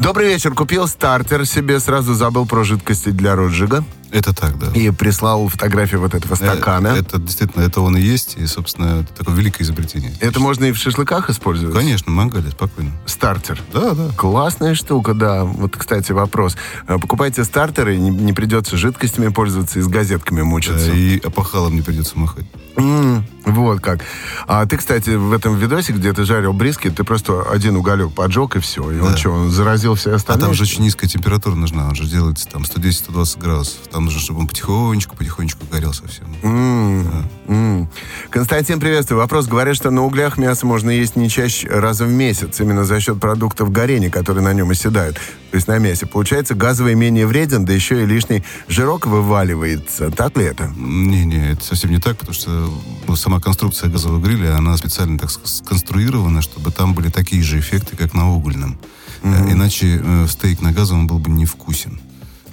Добрый 0.00 0.28
вечер. 0.28 0.54
Купил 0.54 0.88
стартер 0.88 1.44
себе, 1.44 1.78
сразу 1.78 2.14
забыл 2.14 2.46
про 2.46 2.64
жидкости 2.64 3.10
для 3.10 3.36
розжига. 3.36 3.84
Это 4.12 4.34
так, 4.34 4.58
да. 4.58 4.66
И 4.72 4.90
прислал 4.90 5.48
фотографию 5.48 6.00
вот 6.00 6.14
этого 6.14 6.34
стакана. 6.34 6.88
Э, 6.88 6.98
Это 7.00 7.18
действительно, 7.18 7.62
это 7.62 7.80
он 7.80 7.96
и 7.96 8.00
есть, 8.00 8.36
и, 8.36 8.46
собственно, 8.46 9.00
это 9.02 9.12
такое 9.14 9.34
великое 9.36 9.64
изобретение. 9.64 10.12
Это 10.20 10.40
можно 10.40 10.64
и 10.64 10.72
в 10.72 10.76
шашлыках 10.76 11.30
использовать? 11.30 11.74
Конечно, 11.74 12.10
мангале, 12.10 12.50
спокойно. 12.50 12.90
Стартер. 13.06 13.60
Да, 13.72 13.92
да. 13.94 14.08
Классная 14.16 14.74
штука, 14.74 15.14
да. 15.14 15.44
Вот, 15.44 15.76
кстати, 15.76 16.12
вопрос. 16.12 16.56
Э, 16.88 16.98
Покупайте 16.98 17.44
стартеры, 17.44 17.96
не, 17.96 18.10
не 18.10 18.32
придется 18.32 18.76
жидкостями 18.76 19.28
пользоваться 19.28 19.78
и 19.78 19.82
с 19.82 19.86
газетками 19.88 20.42
мучиться. 20.42 20.90
Э, 20.90 20.96
И 20.96 21.18
опахалом 21.24 21.74
не 21.74 21.82
придется 21.82 22.18
махать. 22.18 22.46
М, 22.76 23.24
вот 23.44 23.80
как. 23.80 24.00
А 24.46 24.64
ты, 24.66 24.76
кстати, 24.76 25.10
в 25.10 25.32
этом 25.32 25.56
видосе, 25.56 25.92
где 25.92 26.12
ты 26.12 26.24
жарил 26.24 26.52
бриски, 26.52 26.88
ты 26.90 27.04
просто 27.04 27.42
один 27.50 27.76
уголек 27.76 28.12
поджег 28.12 28.56
и 28.56 28.60
все. 28.60 28.90
И 28.90 28.98
он 29.00 29.12
Да. 29.12 29.16
что, 29.16 29.30
он 29.30 29.50
заразил 29.50 29.94
все 29.94 30.12
А 30.12 30.16
остальные? 30.16 30.46
там 30.46 30.54
же 30.54 30.62
очень 30.62 30.82
низкая 30.82 31.08
температура 31.10 31.54
нужна, 31.54 31.88
он 31.88 31.94
же 31.94 32.04
делается 32.06 32.48
там 32.48 32.62
110-120 32.62 33.38
градусов. 33.40 33.78
Там 33.90 33.99
нужно, 34.04 34.20
чтобы 34.20 34.40
он 34.40 34.46
потихонечку, 34.46 35.16
потихонечку 35.16 35.64
горел 35.70 35.92
совсем. 35.92 36.24
М, 36.42 37.06
м. 37.48 37.88
Константин, 38.30 38.80
приветствую. 38.80 39.18
Вопрос. 39.20 39.46
Говорят, 39.46 39.76
что 39.76 39.90
на 39.90 40.04
углях 40.04 40.38
мясо 40.38 40.66
можно 40.66 40.90
есть 40.90 41.16
не 41.16 41.28
чаще 41.28 41.68
раза 41.68 42.04
в 42.04 42.10
месяц, 42.10 42.60
именно 42.60 42.84
за 42.84 43.00
счет 43.00 43.18
продуктов 43.20 43.70
горения, 43.72 44.10
которые 44.10 44.44
на 44.44 44.52
нем 44.52 44.70
оседают. 44.70 45.16
То 45.50 45.56
есть 45.56 45.66
на 45.68 45.78
мясе. 45.78 46.06
Получается, 46.06 46.54
газовый 46.54 46.94
менее 46.94 47.26
вреден, 47.26 47.64
да 47.64 47.72
еще 47.72 48.02
и 48.02 48.06
лишний 48.06 48.44
жирок 48.68 49.06
вываливается. 49.06 50.10
Так 50.10 50.36
ли 50.36 50.44
это? 50.44 50.72
Не-не, 50.76 51.52
это 51.52 51.64
совсем 51.64 51.90
не 51.90 51.98
так, 51.98 52.16
потому 52.18 52.34
что 52.34 52.72
сама 53.16 53.40
конструкция 53.40 53.90
газового 53.90 54.20
гриля, 54.20 54.56
она 54.56 54.76
специально 54.76 55.18
так 55.18 55.28
ск- 55.30 55.46
сконструирована, 55.46 56.42
чтобы 56.42 56.70
там 56.70 56.94
были 56.94 57.08
такие 57.08 57.42
же 57.42 57.58
эффекты, 57.58 57.96
как 57.96 58.14
на 58.14 58.30
угольном. 58.32 58.78
Э, 59.22 59.50
Иначе 59.50 60.00
э, 60.02 60.26
стейк 60.28 60.60
на 60.62 60.72
газовом 60.72 61.06
был 61.06 61.18
бы 61.18 61.30
невкусен. 61.30 62.00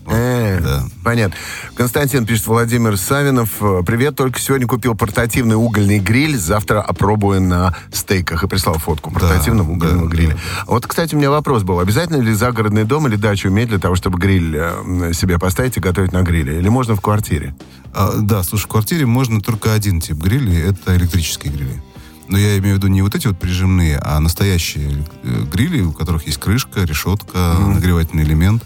Э, 0.10 0.60
да. 0.62 0.84
Понятно. 1.04 1.36
Константин 1.76 2.26
пишет, 2.26 2.48
Владимир 2.48 2.98
Савинов. 2.98 3.50
э, 3.62 3.82
Привет, 3.86 4.16
только 4.16 4.40
сегодня 4.40 4.68
купил 4.68 4.96
портативный 4.96 5.56
угольный 5.56 6.00
гриль. 6.00 6.38
Завтра 6.38 6.82
опробую 6.82 7.42
на 7.42 7.76
стейках. 7.92 8.44
И 8.44 8.48
прислал 8.48 8.76
фотку 8.78 9.12
портативного 9.12 9.68
Да, 9.68 9.74
угольного 9.74 10.10
да, 10.10 10.16
гриля. 10.16 10.34
да, 10.34 10.40
Вот, 10.68 10.88
кстати, 10.88 11.16
у 11.16 11.18
меня 11.18 11.30
вопрос 11.30 11.64
был. 11.64 11.80
Обязательно 11.80 12.22
ли 12.22 12.34
загородный 12.34 12.84
дом 12.86 13.08
или 13.08 13.16
дачу 13.16 13.50
иметь 13.50 13.70
для 13.70 13.80
того, 13.80 13.96
чтобы 13.96 14.18
гриль 14.18 14.56
э, 14.56 15.12
себе 15.14 15.38
поставить 15.40 15.78
и 15.78 15.80
готовить 15.80 16.12
на 16.14 16.22
гриле? 16.24 16.58
Или 16.60 16.70
можно 16.70 16.96
в 16.96 17.02
квартире? 17.02 17.56
А, 17.94 18.14
да, 18.18 18.44
слушай, 18.44 18.66
в 18.66 18.68
квартире 18.68 19.06
можно 19.06 19.42
только 19.42 19.74
один 19.74 20.00
тип 20.02 20.18
грилей, 20.18 20.62
это 20.62 20.96
электрические 20.96 21.52
грили. 21.54 21.82
Но 22.30 22.38
я 22.38 22.58
имею 22.58 22.76
в 22.76 22.78
виду 22.80 22.88
не 22.88 23.02
вот 23.02 23.16
эти 23.16 23.28
вот 23.28 23.40
прижимные, 23.40 23.98
а 24.04 24.20
настоящие 24.20 25.06
э, 25.24 25.44
грили, 25.52 25.82
у 25.82 25.94
которых 25.94 26.26
есть 26.28 26.40
крышка, 26.40 26.84
решетка, 26.84 27.56
нагревательный 27.60 28.24
элемент. 28.24 28.64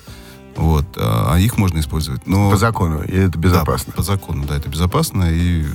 Вот, 0.56 0.86
а 0.98 1.34
а 1.36 1.40
их 1.40 1.58
можно 1.58 1.80
использовать. 1.80 2.26
Но, 2.28 2.52
По 2.52 2.58
закону. 2.58 3.02
И 3.04 3.16
это 3.16 3.38
безопасно. 3.40 3.94
Да, 3.94 3.98
по 3.98 4.04
закону, 4.04 4.46
да, 4.46 4.58
это 4.58 4.68
безопасно 4.70 5.26
и 5.32 5.66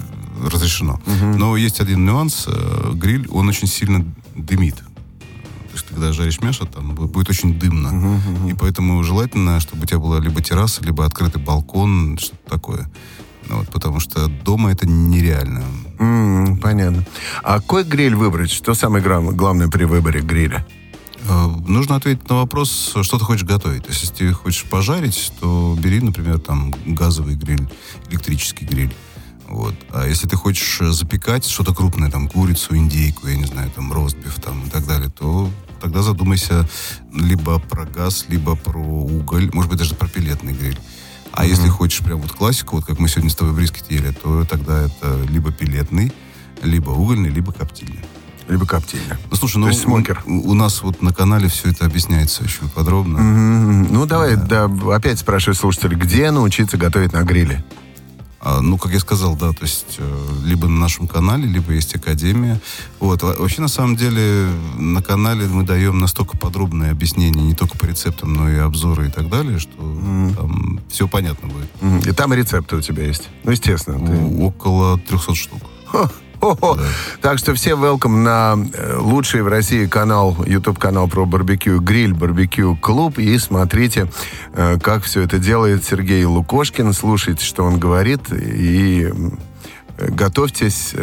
разрешено. 0.51 1.01
Но 1.07 1.57
есть 1.57 1.81
один 1.81 2.05
нюанс. 2.05 2.45
э, 2.47 2.93
Гриль, 2.95 3.27
он 3.31 3.49
очень 3.49 3.69
сильно 3.69 4.05
дымит. 4.35 4.77
То 4.77 5.73
есть, 5.73 5.87
когда 5.89 6.13
жаришь 6.13 6.41
мясо, 6.43 6.67
там 6.67 6.93
бу- 6.93 7.07
будет 7.09 7.29
очень 7.31 7.59
дымно. 7.59 8.21
И 8.49 8.55
поэтому 8.55 9.03
желательно, 9.03 9.61
чтобы 9.61 9.83
у 9.85 9.87
тебя 9.87 9.99
была 9.99 10.21
либо 10.21 10.43
терраса, 10.43 10.83
либо 10.85 11.05
открытый 11.05 11.43
балкон, 11.43 12.19
что-то 12.19 12.51
такое. 12.51 12.91
Ну 13.49 13.59
Вот, 13.59 13.69
потому 13.69 14.01
что 14.01 14.27
дома 14.29 14.73
это 14.73 14.87
нереально. 14.89 15.63
М, 15.99 16.59
понятно. 16.59 17.05
А 17.43 17.61
какой 17.61 17.85
гриль 17.85 18.15
выбрать? 18.17 18.51
Что 18.51 18.75
самое 18.75 19.03
главное 19.05 19.69
при 19.69 19.85
выборе 19.85 20.21
гриля? 20.21 20.67
Э, 21.29 21.47
Нужно 21.67 21.97
ответить 21.97 22.29
на 22.29 22.37
вопрос, 22.37 22.95
что 23.03 23.19
ты 23.19 23.25
хочешь 23.25 23.45
готовить. 23.45 23.85
То 23.85 23.91
есть, 23.91 24.03
если 24.03 24.15
ты 24.15 24.33
хочешь 24.33 24.65
пожарить, 24.65 25.33
то 25.41 25.77
бери, 25.79 26.01
например, 26.01 26.39
там 26.39 26.75
газовый 26.87 27.35
гриль, 27.35 27.69
электрический 28.11 28.65
гриль. 28.65 28.95
Вот. 29.49 29.75
А 29.91 30.07
если 30.07 30.27
ты 30.27 30.37
хочешь 30.37 30.81
э, 30.81 30.91
запекать 30.91 31.47
что-то 31.47 31.75
крупное, 31.75 32.11
там 32.11 32.29
курицу, 32.29 32.77
индейку, 32.77 33.29
я 33.29 33.37
не 33.37 33.45
знаю, 33.45 33.71
там 33.71 33.93
ростбиф 33.93 34.41
там 34.41 34.67
и 34.67 34.71
так 34.71 34.87
далее, 34.87 35.09
то 35.09 35.51
тогда 35.81 36.03
задумайся 36.03 36.69
либо 37.13 37.59
про 37.59 37.85
газ, 37.85 38.27
либо 38.29 38.57
про 38.57 38.81
уголь, 38.81 39.51
может 39.53 39.71
быть, 39.71 39.79
даже 39.79 39.95
про 39.95 40.09
пилетный 40.09 40.53
гриль. 40.53 40.79
А 41.33 41.45
если 41.45 41.69
хочешь 41.69 42.01
прям 42.01 42.21
вот 42.21 42.33
классику, 42.33 42.77
вот 42.77 42.87
как 42.87 42.99
мы 42.99 43.09
сегодня 43.09 43.31
с 43.31 43.37
тобой 43.37 43.53
брискет 43.55 43.91
ели, 43.91 44.11
то 44.11 44.45
тогда 44.45 44.83
это 44.83 45.23
либо 45.29 45.53
пилетный, 45.53 46.13
либо 46.63 46.91
угольный, 46.91 47.29
либо 47.29 47.53
коптильный. 47.53 48.05
Либо 48.49 48.65
коптильня? 48.67 49.19
Ну, 49.31 49.37
слушай, 49.37 49.55
То 49.55 49.59
ну, 49.61 49.69
есть 49.69 49.81
смокер. 49.83 50.23
У, 50.27 50.51
у 50.51 50.55
нас 50.55 50.83
вот 50.83 51.03
на 51.03 51.13
канале 51.13 51.49
все 51.49 51.71
это 51.71 51.85
объясняется 51.87 52.45
очень 52.45 52.69
подробно. 52.69 53.19
М, 53.19 53.83
Ну, 53.93 54.07
давай, 54.07 54.37
да, 54.37 54.71
опять 54.95 55.19
спрашиваю 55.19 55.57
слушателей, 55.57 55.97
где 55.97 56.31
научиться 56.31 56.77
готовить 56.77 57.13
на 57.13 57.23
гриле? 57.23 57.65
А, 58.39 58.61
ну, 58.61 58.79
как 58.79 58.93
я 58.93 59.01
сказал, 59.01 59.35
да, 59.35 59.51
то 59.51 59.63
есть 59.63 59.97
э, 59.99 60.27
либо 60.45 60.69
на 60.69 60.79
нашем 60.79 61.09
канале, 61.09 61.49
либо 61.49 61.73
есть 61.73 61.97
академия. 61.97 62.61
Вот. 63.01 63.23
Во- 63.25 63.35
Вообще, 63.35 63.61
на 63.61 63.67
самом 63.67 63.97
деле, 63.97 64.47
на 64.79 65.03
канале 65.03 65.49
мы 65.49 65.65
даем 65.65 65.99
настолько 65.99 66.37
подробные 66.37 66.93
объяснения, 66.93 67.43
не 67.43 67.55
только 67.55 67.77
по 67.77 67.87
рецептам, 67.87 68.35
но 68.35 68.49
и 68.49 68.57
обзоры 68.59 69.09
и 69.09 69.11
так 69.11 69.29
далее, 69.29 69.59
что 69.59 69.73
там 70.37 70.79
все 70.89 71.09
понятно 71.09 71.49
будет. 71.49 71.69
М, 71.81 71.99
И 71.99 72.13
там 72.13 72.33
рецепты 72.33 72.77
у 72.77 72.81
тебя 72.81 73.05
есть. 73.07 73.29
Ну, 73.43 73.51
естественно. 73.51 73.99
ты- 74.07 74.45
Около 74.45 74.97
300 75.01 75.35
штук. 75.35 75.63
Хо, 75.87 76.09
Так 77.21 77.39
что 77.39 77.55
все 77.55 77.71
welcome 77.71 78.17
на 78.19 78.57
э, 78.73 78.99
лучший 78.99 79.43
в 79.43 79.49
России 79.49 79.87
канал, 79.87 80.37
YouTube 80.47 80.79
канал 80.79 81.09
про 81.09 81.25
барбекю 81.25 81.81
Гриль, 81.81 82.15
барбекю 82.15 82.77
клуб. 82.77 83.19
И 83.19 83.37
смотрите, 83.39 84.11
э, 84.55 84.79
как 84.81 85.05
все 85.05 85.23
это 85.23 85.39
делает 85.39 85.85
Сергей 85.85 86.25
Лукошкин. 86.25 86.93
Слушайте, 86.93 87.45
что 87.45 87.65
он 87.65 87.79
говорит. 87.79 88.33
И 88.33 89.11
э, 89.99 90.11
готовьтесь 90.11 90.95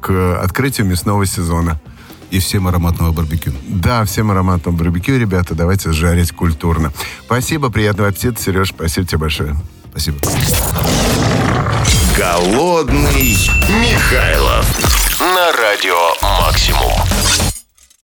к 0.00 0.40
открытию 0.40 0.86
мясного 0.86 1.26
сезона. 1.26 1.80
И 2.30 2.38
всем 2.40 2.66
ароматного 2.66 3.12
барбекю. 3.12 3.52
Да, 3.68 4.04
всем 4.04 4.30
ароматного 4.30 4.76
барбекю, 4.76 5.16
ребята. 5.18 5.54
Давайте 5.54 5.92
жарить 5.92 6.32
культурно. 6.32 6.92
Спасибо, 7.24 7.70
приятного 7.70 8.08
аппетита, 8.08 8.40
Сереж. 8.40 8.70
Спасибо 8.70 9.06
тебе 9.06 9.18
большое. 9.18 9.56
Спасибо. 9.90 10.18
Голодный 12.16 13.36
Михайлов. 13.68 15.20
На 15.20 15.52
радио 15.52 16.14
«Максимум». 16.22 17.55